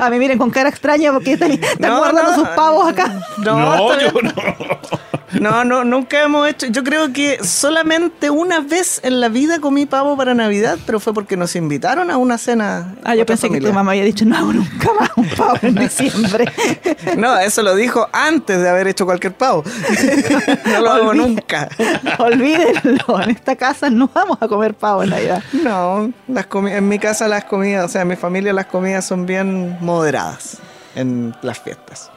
A 0.00 0.08
mí 0.10 0.18
miren 0.18 0.38
con 0.38 0.50
cara 0.50 0.68
extraña 0.70 1.12
porque 1.12 1.32
están, 1.32 1.52
están 1.52 1.90
No, 1.90 1.98
guardando 1.98 2.30
no, 2.32 2.38
sus 2.38 2.48
pavos 2.48 2.88
acá. 2.88 3.20
No, 3.44 3.98
yo 4.00 4.10
bien. 4.12 4.32
no. 4.34 4.78
No, 5.32 5.64
no, 5.64 5.84
nunca 5.84 6.22
hemos 6.22 6.48
hecho. 6.48 6.66
Yo 6.66 6.82
creo 6.82 7.12
que 7.12 7.42
solamente 7.44 8.30
una 8.30 8.60
vez 8.60 9.00
en 9.04 9.20
la 9.20 9.28
vida 9.28 9.60
comí 9.60 9.86
pavo 9.86 10.16
para 10.16 10.34
Navidad, 10.34 10.78
pero 10.86 11.00
fue 11.00 11.12
porque 11.12 11.36
nos 11.36 11.54
invitaron 11.56 12.10
a 12.10 12.16
una 12.16 12.38
cena. 12.38 12.94
Ah, 13.04 13.14
yo 13.14 13.26
pensé 13.26 13.50
que 13.50 13.60
tu 13.60 13.72
mamá 13.72 13.92
había 13.92 14.04
dicho, 14.04 14.24
no 14.24 14.36
hago 14.36 14.52
nunca 14.52 14.90
más 14.98 15.10
un 15.16 15.28
pavo 15.28 15.58
en 15.62 15.74
diciembre. 15.76 16.50
No, 17.16 17.38
eso 17.38 17.62
lo 17.62 17.74
dijo 17.74 18.08
antes 18.12 18.60
de 18.60 18.68
haber 18.68 18.86
hecho 18.88 19.04
cualquier 19.04 19.32
pavo. 19.32 19.64
no 20.66 20.80
lo 20.80 20.90
hago 20.90 21.14
nunca. 21.14 21.68
Olvídenlo, 22.18 23.20
en 23.22 23.30
esta 23.30 23.56
casa 23.56 23.90
no 23.90 24.10
vamos 24.12 24.38
a 24.40 24.48
comer 24.48 24.74
pavo 24.74 25.02
en 25.02 25.10
Navidad. 25.10 25.42
No, 25.52 26.12
las 26.28 26.46
en 26.52 26.88
mi 26.88 26.98
casa 26.98 27.28
las 27.28 27.44
comidas, 27.44 27.84
o 27.84 27.88
sea, 27.88 28.02
en 28.02 28.08
mi 28.08 28.16
familia 28.16 28.52
las 28.52 28.66
comidas 28.66 29.06
son 29.06 29.26
bien 29.26 29.78
moderadas 29.80 30.58
en 30.94 31.34
las 31.42 31.58
fiestas. 31.58 32.10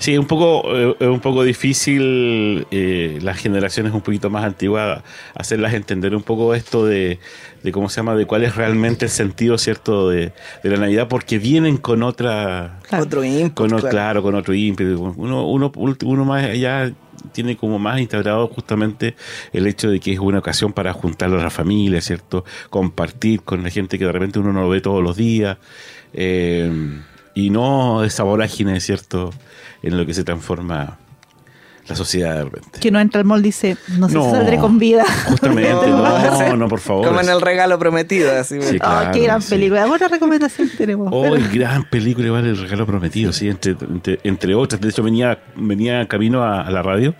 Sí, 0.00 0.14
es 0.14 0.18
un 0.18 0.26
poco, 0.26 0.62
eh, 0.74 0.96
es 0.98 1.06
un 1.06 1.20
poco 1.20 1.42
difícil 1.44 2.66
eh, 2.70 3.18
las 3.20 3.36
generaciones 3.38 3.92
un 3.92 4.00
poquito 4.00 4.30
más 4.30 4.44
antiguas 4.44 5.02
hacerlas 5.34 5.74
entender 5.74 6.16
un 6.16 6.22
poco 6.22 6.54
esto 6.54 6.86
de, 6.86 7.18
de 7.62 7.70
cómo 7.72 7.90
se 7.90 7.96
llama, 7.96 8.14
de 8.14 8.24
cuál 8.24 8.42
es 8.44 8.56
realmente 8.56 9.04
el 9.04 9.10
sentido 9.10 9.58
cierto 9.58 10.08
de, 10.08 10.32
de 10.62 10.70
la 10.70 10.78
Navidad, 10.78 11.06
porque 11.06 11.38
vienen 11.38 11.76
con 11.76 12.02
otra, 12.02 12.80
Claro. 12.88 13.04
Otro 13.04 13.22
o- 13.76 13.78
claro. 13.80 13.90
claro. 13.90 14.22
con 14.22 14.34
otro 14.36 14.54
ímpetu. 14.54 15.12
Uno, 15.16 15.46
uno, 15.46 15.70
uno 15.76 16.24
más 16.24 16.44
allá 16.44 16.90
tiene 17.32 17.54
como 17.58 17.78
más 17.78 18.00
integrado 18.00 18.48
justamente 18.48 19.14
el 19.52 19.66
hecho 19.66 19.90
de 19.90 20.00
que 20.00 20.14
es 20.14 20.18
una 20.18 20.38
ocasión 20.38 20.72
para 20.72 20.94
juntar 20.94 21.28
a 21.30 21.36
la 21.36 21.50
familia, 21.50 22.00
¿cierto? 22.00 22.46
Compartir 22.70 23.42
con 23.42 23.62
la 23.62 23.68
gente 23.68 23.98
que 23.98 24.06
de 24.06 24.12
repente 24.12 24.38
uno 24.38 24.50
no 24.54 24.62
lo 24.62 24.70
ve 24.70 24.80
todos 24.80 25.02
los 25.02 25.14
días. 25.18 25.58
eh, 26.14 26.72
y 27.34 27.50
no 27.50 28.04
esa 28.04 28.22
vorágine, 28.24 28.80
¿cierto? 28.80 29.30
En 29.82 29.96
lo 29.96 30.04
que 30.06 30.14
se 30.14 30.24
transforma 30.24 30.98
la 31.88 31.96
sociedad 31.96 32.36
de 32.36 32.44
repente. 32.44 32.78
Que 32.78 32.90
no 32.92 33.00
entra 33.00 33.18
al 33.20 33.24
mall 33.24 33.42
dice, 33.42 33.76
no 33.98 34.08
sé 34.08 34.14
No. 34.14 34.24
si 34.26 34.30
saldré 34.30 34.58
con 34.58 34.78
vida. 34.78 35.04
Justamente, 35.26 35.86
no, 35.88 36.56
no, 36.56 36.68
por 36.68 36.78
favor. 36.78 37.06
Como 37.08 37.20
en 37.20 37.28
el 37.28 37.40
regalo 37.40 37.78
prometido, 37.80 38.30
así. 38.38 38.60
Sí, 38.62 38.76
Ah, 38.80 38.98
claro, 39.00 39.12
qué 39.12 39.20
gran 39.22 39.42
sí. 39.42 39.50
película. 39.50 39.86
Otra 39.86 40.06
recomendación 40.06 40.70
tenemos. 40.78 41.08
Oh, 41.10 41.22
Pero- 41.22 41.36
gran 41.52 41.84
película, 41.90 42.26
igual 42.28 42.46
el 42.46 42.58
regalo 42.58 42.86
prometido, 42.86 43.32
sí, 43.32 43.48
entre, 43.48 43.72
entre, 43.72 44.20
entre 44.22 44.54
otras. 44.54 44.80
De 44.80 44.88
hecho, 44.88 45.02
venía, 45.02 45.40
venía 45.56 46.06
camino 46.06 46.44
a, 46.44 46.60
a 46.60 46.70
la 46.70 46.82
radio, 46.82 47.14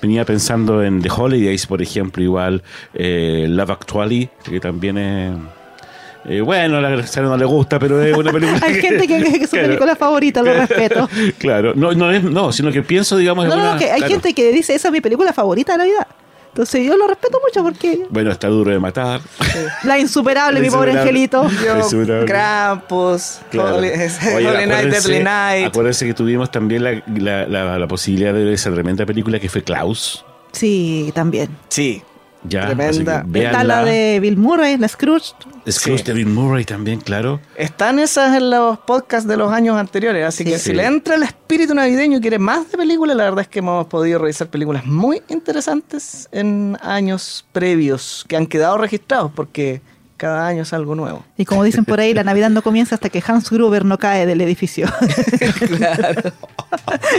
venía 0.00 0.24
pensando 0.24 0.84
en 0.84 1.02
The 1.02 1.10
Holidays, 1.10 1.66
por 1.66 1.82
ejemplo, 1.82 2.22
igual 2.22 2.62
eh, 2.92 3.46
Love 3.48 3.70
Actually, 3.70 4.28
que 4.44 4.60
también 4.60 4.98
es. 4.98 5.32
Eh, 6.26 6.40
bueno, 6.40 6.76
a 6.78 6.80
la 6.80 6.90
Graciela 6.90 7.28
no 7.28 7.36
le 7.36 7.44
gusta, 7.44 7.78
pero 7.78 8.02
es 8.02 8.16
una 8.16 8.32
película. 8.32 8.58
Hay 8.62 8.74
gente 8.80 9.06
que, 9.06 9.22
que 9.22 9.36
es 9.36 9.50
su 9.50 9.50
Claro. 9.50 9.66
película 9.68 9.96
favorita, 9.96 10.42
lo 10.42 10.52
respeto. 10.54 11.08
Claro, 11.38 11.72
no, 11.74 11.92
no, 11.92 12.10
es, 12.10 12.22
no, 12.22 12.52
sino 12.52 12.70
que 12.72 12.82
pienso, 12.82 13.16
digamos, 13.16 13.44
en 13.44 13.50
No, 13.50 13.56
no, 13.56 13.62
una- 13.62 13.72
no, 13.74 13.78
que 13.78 13.90
hay 13.90 13.98
claro. 13.98 14.12
gente 14.14 14.34
que 14.34 14.52
dice, 14.52 14.74
esa 14.74 14.88
es 14.88 14.92
mi 14.92 15.00
película 15.00 15.32
favorita 15.32 15.72
de 15.72 15.78
Navidad. 15.78 16.06
Entonces 16.48 16.86
yo 16.86 16.96
lo 16.96 17.08
respeto 17.08 17.40
mucho 17.44 17.64
porque 17.64 18.06
Bueno, 18.10 18.30
está 18.30 18.46
duro 18.46 18.70
de 18.70 18.78
matar. 18.78 19.20
la 19.82 19.98
insuperable, 19.98 20.60
mi 20.60 20.70
pobre 20.70 20.92
angelito. 20.92 21.50
Yo, 21.64 21.78
Insuperable. 21.78 22.26
Krampus, 22.26 23.40
Claro. 23.50 23.76
Holy, 23.78 23.88
Oye, 23.88 24.46
Holy 24.48 24.66
Night, 24.68 24.84
Deadly 24.88 25.24
Night. 25.24 25.66
Acuérdense 25.66 26.06
que 26.06 26.14
tuvimos 26.14 26.52
también 26.52 26.84
la, 26.84 27.02
la, 27.18 27.46
la, 27.48 27.76
la 27.78 27.86
posibilidad 27.88 28.32
de 28.32 28.44
ver 28.44 28.52
esa 28.52 28.70
tremenda 28.72 29.04
película 29.04 29.40
que 29.40 29.48
fue 29.48 29.64
Klaus. 29.64 30.24
Sí, 30.52 31.10
también. 31.12 31.48
Sí. 31.70 32.02
Ya, 32.46 32.66
Tremenda. 32.66 33.24
Está 33.34 33.64
la 33.64 33.84
de 33.84 34.18
Bill 34.20 34.36
Murray, 34.36 34.76
la 34.76 34.86
Scrooge. 34.88 35.32
Scrooge 35.70 35.98
Sí. 35.98 36.04
de 36.04 36.12
Bill 36.12 36.26
Murray 36.26 36.64
también, 36.64 37.00
claro. 37.00 37.40
Están 37.56 37.98
esas 37.98 38.36
en 38.36 38.50
los 38.50 38.78
podcasts 38.80 39.26
de 39.26 39.36
los 39.38 39.50
años 39.50 39.76
anteriores, 39.78 40.26
así 40.26 40.44
Sí. 40.44 40.50
que 40.50 40.58
Sí. 40.58 40.70
si 40.70 40.72
le 40.74 40.84
entra 40.84 41.14
el 41.14 41.22
espíritu 41.22 41.74
navideño 41.74 42.18
y 42.18 42.20
quiere 42.20 42.38
más 42.38 42.70
de 42.70 42.76
películas, 42.76 43.16
la 43.16 43.24
verdad 43.24 43.40
es 43.40 43.48
que 43.48 43.60
hemos 43.60 43.86
podido 43.86 44.18
revisar 44.18 44.48
películas 44.48 44.84
muy 44.84 45.22
interesantes 45.28 46.28
en 46.32 46.76
años 46.82 47.46
previos 47.52 48.24
que 48.28 48.36
han 48.36 48.46
quedado 48.46 48.76
registrados, 48.76 49.32
porque 49.34 49.80
cada 50.24 50.46
año 50.46 50.62
es 50.62 50.72
algo 50.72 50.94
nuevo. 50.94 51.22
Y 51.36 51.44
como 51.44 51.62
dicen 51.64 51.84
por 51.84 52.00
ahí, 52.00 52.14
la 52.14 52.24
Navidad 52.24 52.48
no 52.48 52.62
comienza 52.62 52.94
hasta 52.94 53.10
que 53.10 53.22
Hans 53.26 53.50
Gruber 53.50 53.84
no 53.84 53.98
cae 53.98 54.24
del 54.24 54.40
edificio. 54.40 54.88
claro. 55.76 56.32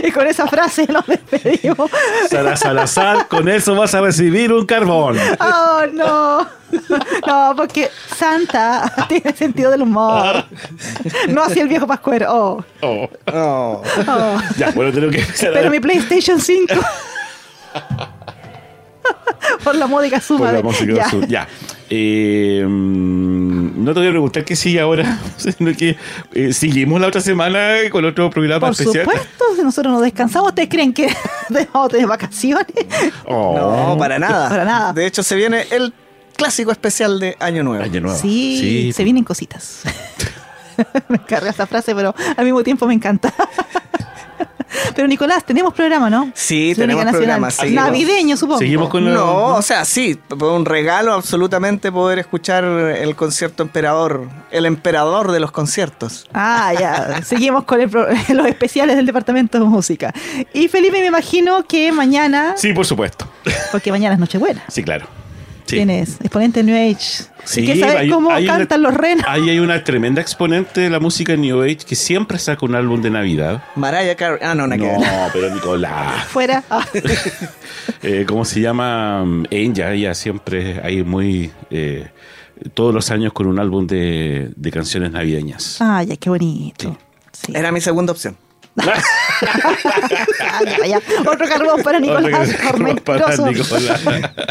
y 0.03 0.10
con 0.10 0.26
esa 0.26 0.47
frase 0.47 0.88
nos 0.91 1.06
despedimos. 1.06 1.91
Sara 2.28 2.56
Salazar, 2.56 3.28
con 3.28 3.47
eso 3.47 3.76
vas 3.76 3.93
a 3.93 4.01
recibir 4.01 4.51
un 4.51 4.66
carbón. 4.66 5.20
Oh, 5.39 5.82
no. 5.93 6.47
No, 7.28 7.53
porque 7.56 7.91
Santa 8.18 8.91
tiene 9.08 9.34
sentido 9.36 9.70
del 9.70 9.84
humor. 9.84 10.43
No 11.30 11.43
así 11.43 11.60
el 11.60 11.68
viejo 11.68 11.86
Pascuero. 11.86 12.26
Oh, 12.34 12.64
Oh. 12.82 13.08
Oh. 13.32 13.84
oh. 14.08 14.41
Ya, 14.58 14.72
bueno, 14.72 14.91
tengo 14.91 15.12
que 15.12 15.20
empezar 15.20 15.51
a- 15.51 15.53
Pero 15.53 15.70
mi 15.70 15.80
PlayStation 15.80 16.39
5. 16.41 16.74
Por 19.64 19.76
la 19.76 19.88
módica 19.88 20.20
suma. 20.22 20.39
Por 20.39 20.47
la 20.47 20.58
de- 20.58 20.64
música 20.64 20.93
ya. 20.93 21.06
azul. 21.06 21.28
Ya. 21.28 21.47
Eh, 21.89 22.66
mm, 22.68 23.84
no 23.84 23.93
te 23.93 23.99
voy 23.99 24.08
a 24.08 24.12
preguntar 24.12 24.43
qué 24.43 24.56
sigue 24.56 24.80
ahora, 24.80 25.20
sino 25.38 25.72
que 25.76 25.95
eh, 26.34 26.51
seguimos 26.53 26.99
la 26.99 27.08
otra 27.08 27.22
semana 27.22 27.76
con 27.91 28.03
otro 28.06 28.30
programa 28.30 28.60
Por 28.62 28.72
especial. 28.72 29.06
supuesto, 29.06 29.43
si 29.56 29.62
nosotros 29.64 29.93
nos 29.93 30.01
descansamos, 30.01 30.49
¿ustedes 30.49 30.70
creen 30.70 30.93
que 30.93 31.08
debemos 31.49 31.89
tener 31.89 32.08
vacaciones? 32.08 32.66
Oh. 33.26 33.56
No, 33.93 33.97
para 33.99 34.18
nada. 34.18 34.49
Para 34.49 34.66
nada. 34.66 34.93
De 34.93 35.06
hecho, 35.06 35.22
se 35.24 35.36
viene 35.36 35.66
el 35.72 35.93
clásico 36.36 36.72
especial 36.72 37.20
de 37.20 37.38
Año 37.39 37.64
Nuevo. 37.64 37.84
Año 37.84 38.01
nuevo. 38.01 38.18
Sí, 38.18 38.91
se 38.93 39.03
vienen 39.03 39.24
cositas. 39.24 39.84
me 41.08 41.20
carga 41.20 41.51
esa 41.51 41.68
frase, 41.68 41.93
pero 41.95 42.14
al 42.36 42.43
mismo 42.45 42.64
tiempo 42.64 42.88
me 42.88 42.93
encanta. 42.95 43.34
pero 44.96 45.08
Nicolás, 45.08 45.44
tenemos 45.46 45.74
programa, 45.74 46.10
¿no? 46.10 46.32
Sí, 46.34 46.74
Crónica 46.76 46.82
tenemos 46.82 47.06
Nacional. 47.06 47.20
programa, 47.22 47.52
seguimos. 47.52 47.86
Navideño, 47.86 48.38
supongo. 48.38 48.60
Seguimos 48.60 48.90
con 48.90 49.06
No, 49.14 49.56
o 49.56 49.62
sea, 49.62 49.86
sí, 49.86 50.20
fue 50.38 50.52
un 50.54 50.66
regalo 50.66 51.14
absolutamente 51.14 51.92
poder 51.92 52.20
escuchar 52.20 52.64
el 52.64 53.16
concierto 53.16 53.64
emperador, 53.64 54.28
el 54.52 54.66
emperador 54.66 55.32
de 55.32 55.40
los 55.40 55.52
conciertos. 55.52 56.28
Ah, 56.34 56.74
ya. 56.80 57.22
Seguimos 57.24 57.64
con 57.66 57.82
el 57.82 57.90
pro- 57.90 58.08
los 58.34 58.46
especiales 58.48 58.96
del 58.96 59.06
Departamento 59.06 59.60
de 59.60 59.66
Música. 59.66 60.14
Y 60.54 60.68
Felipe, 60.68 61.00
me 61.00 61.08
imagino 61.08 61.64
que 61.68 61.92
mañana, 61.92 62.54
Sí, 62.58 62.74
por 62.74 62.86
supuesto. 62.86 63.28
porque 63.72 63.92
mañana 63.92 64.14
es 64.16 64.20
Nochebuena, 64.20 64.64
Sí, 64.68 64.84
claro. 64.84 65.06
Sí. 65.66 65.78
tienes 65.78 66.20
exponente 66.22 66.63
New 66.63 66.76
Age. 66.76 67.24
Sí, 67.43 67.61
¿Y 67.61 67.66
que 67.66 67.80
sabes 67.80 67.95
hay- 67.95 68.09
cómo 68.09 68.32
hay 68.32 68.43
una- 68.45 68.57
cantan 68.57 68.82
los 68.84 68.93
renos? 68.93 69.26
Ahí 69.30 69.49
hay 69.49 69.59
una 69.59 69.84
tremenda 69.84 70.22
exponente 70.22 70.82
de 70.82 70.89
la 70.89 70.99
música 70.99 71.36
New 71.36 71.61
Age 71.63 71.78
que 71.88 71.95
siempre 71.95 72.38
saca 72.39 72.66
un 72.66 72.76
álbum 72.76 73.01
de 73.01 73.09
Navidad. 73.09 73.63
Mariah 73.76 74.16
Carey. 74.16 74.39
Ah, 74.43 74.53
no, 74.55 74.68
no, 74.68 74.76
No, 74.78 74.97
pero 75.34 75.53
Nicolás. 75.53 76.26
Fuera. 76.26 76.63
Ah, 76.70 76.86
Eh, 78.01 78.26
¿Cómo 78.28 78.45
se 78.45 78.61
llama? 78.61 79.24
Mm, 79.26 79.45
Enya, 79.49 79.91
ella 79.93 80.13
siempre 80.13 80.80
hay 80.84 81.03
muy... 81.03 81.51
eh, 81.72 82.07
todos 82.74 82.93
los 82.93 83.09
años 83.11 83.34
con 83.34 83.47
un 83.47 83.59
álbum 83.59 83.86
de, 83.88 84.51
de 84.55 84.72
canciones 84.72 85.11
navideñas. 85.11 85.78
Ah, 85.82 86.03
ya, 86.03 86.16
qué 86.16 86.30
bonito. 86.30 86.97
Sí. 87.32 87.51
Era 87.55 87.72
mi 87.72 87.82
segunda 87.82 88.11
opción. 88.13 88.38
Ya, 90.78 90.86
ya. 90.88 91.02
Otro 91.22 91.48
carbón 91.48 91.82
para 91.84 92.00
Nicolás 92.00 92.50
Para 92.56 92.72
tormentoso. 92.72 93.46
Nicolás. 93.48 94.02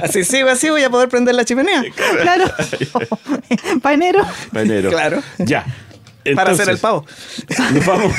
Así 0.02 0.24
sigo, 0.24 0.48
así 0.48 0.70
voy 0.70 0.82
a 0.82 0.90
poder 0.90 1.08
prender 1.08 1.34
la 1.34 1.44
chimenea. 1.44 1.84
Claro. 2.22 2.44
Para 3.82 3.94
enero 3.94 4.26
Pa' 4.52 4.62
enero. 4.62 4.90
Claro. 4.90 5.22
Ya. 5.38 5.64
para 6.34 6.52
hacer 6.52 6.68
el 6.70 6.78
pavo. 6.78 7.04
Nos 7.72 7.86
vamos. 7.86 8.12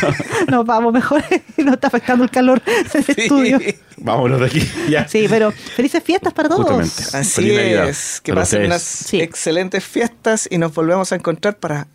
nos 0.48 0.66
vamos 0.66 0.94
mejor. 0.94 1.24
Nos 1.58 1.74
está 1.74 1.88
afectando 1.88 2.24
el 2.24 2.30
calor 2.30 2.62
del 2.64 3.06
estudio. 3.18 3.60
Vámonos 3.98 4.40
de 4.40 4.46
aquí. 4.46 4.72
Ya. 4.90 5.08
Sí, 5.08 5.26
pero 5.30 5.52
felices 5.52 6.04
fiestas 6.04 6.34
para 6.34 6.50
todos. 6.50 6.66
Justamente. 6.66 7.18
Así 7.18 7.42
Feliz 7.42 7.58
Navidad 7.58 7.90
es. 7.90 8.22
Que 8.22 8.32
para 8.34 8.42
pasen 8.44 8.66
unas 8.66 8.82
Sí. 8.84 9.22
excelentes 9.22 9.84
fiestas 9.84 10.48
y 10.52 10.58
nos 10.60 10.74
volvemos 10.74 11.12
a 11.12 11.16
encontrar 11.16 11.58
para 11.58 11.88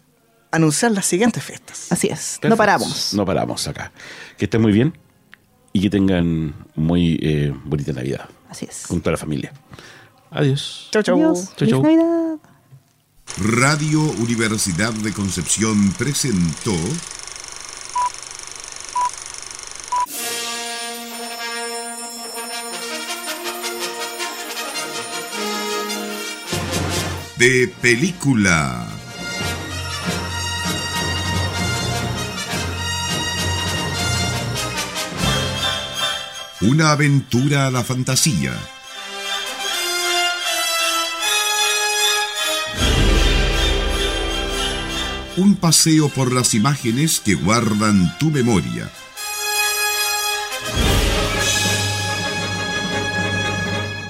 anunciar 0.51 0.93
las 0.93 1.07
siguientes 1.07 1.43
fiestas. 1.43 1.91
Así 1.93 2.09
es. 2.09 2.39
Perfecto. 2.41 2.49
No 2.49 2.57
paramos. 2.57 3.15
No 3.15 3.25
paramos 3.25 3.69
acá. 3.69 3.93
Que 4.37 4.47
estén 4.47 4.61
muy 4.61 4.73
bien 4.73 4.97
y 5.73 5.83
que 5.83 5.91
tengan 5.91 6.55
muy 6.75 7.19
eh, 7.23 7.55
bonita 7.65 7.93
Navidad 7.93 8.29
Así 8.49 8.67
es. 8.69 8.87
con 8.87 9.01
toda 9.01 9.13
la 9.13 9.19
familia. 9.19 9.53
Adiós. 10.31 10.89
Chau, 10.93 11.03
chau. 11.03 11.17
Adiós. 11.17 11.45
Chau, 11.45 11.55
Feliz 11.57 11.71
chau. 11.73 11.83
Navidad. 11.83 12.39
Radio 13.39 14.01
Universidad 14.03 14.93
de 14.93 15.13
Concepción 15.13 15.93
presentó 15.93 16.75
de 27.37 27.73
película. 27.81 29.00
Una 36.63 36.93
aventura 36.93 37.67
a 37.67 37.71
la 37.71 37.83
fantasía. 37.83 38.53
Un 45.39 45.55
paseo 45.55 46.11
por 46.11 46.35
las 46.35 46.53
imágenes 46.53 47.21
que 47.21 47.35
guardan 47.35 48.15
tu 48.19 48.31
memoria. 48.31 48.93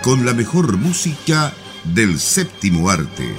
Con 0.03 0.27
la 0.27 0.35
mejor 0.35 0.77
música 0.77 1.55
del 1.85 2.19
séptimo 2.19 2.91
arte. 2.91 3.33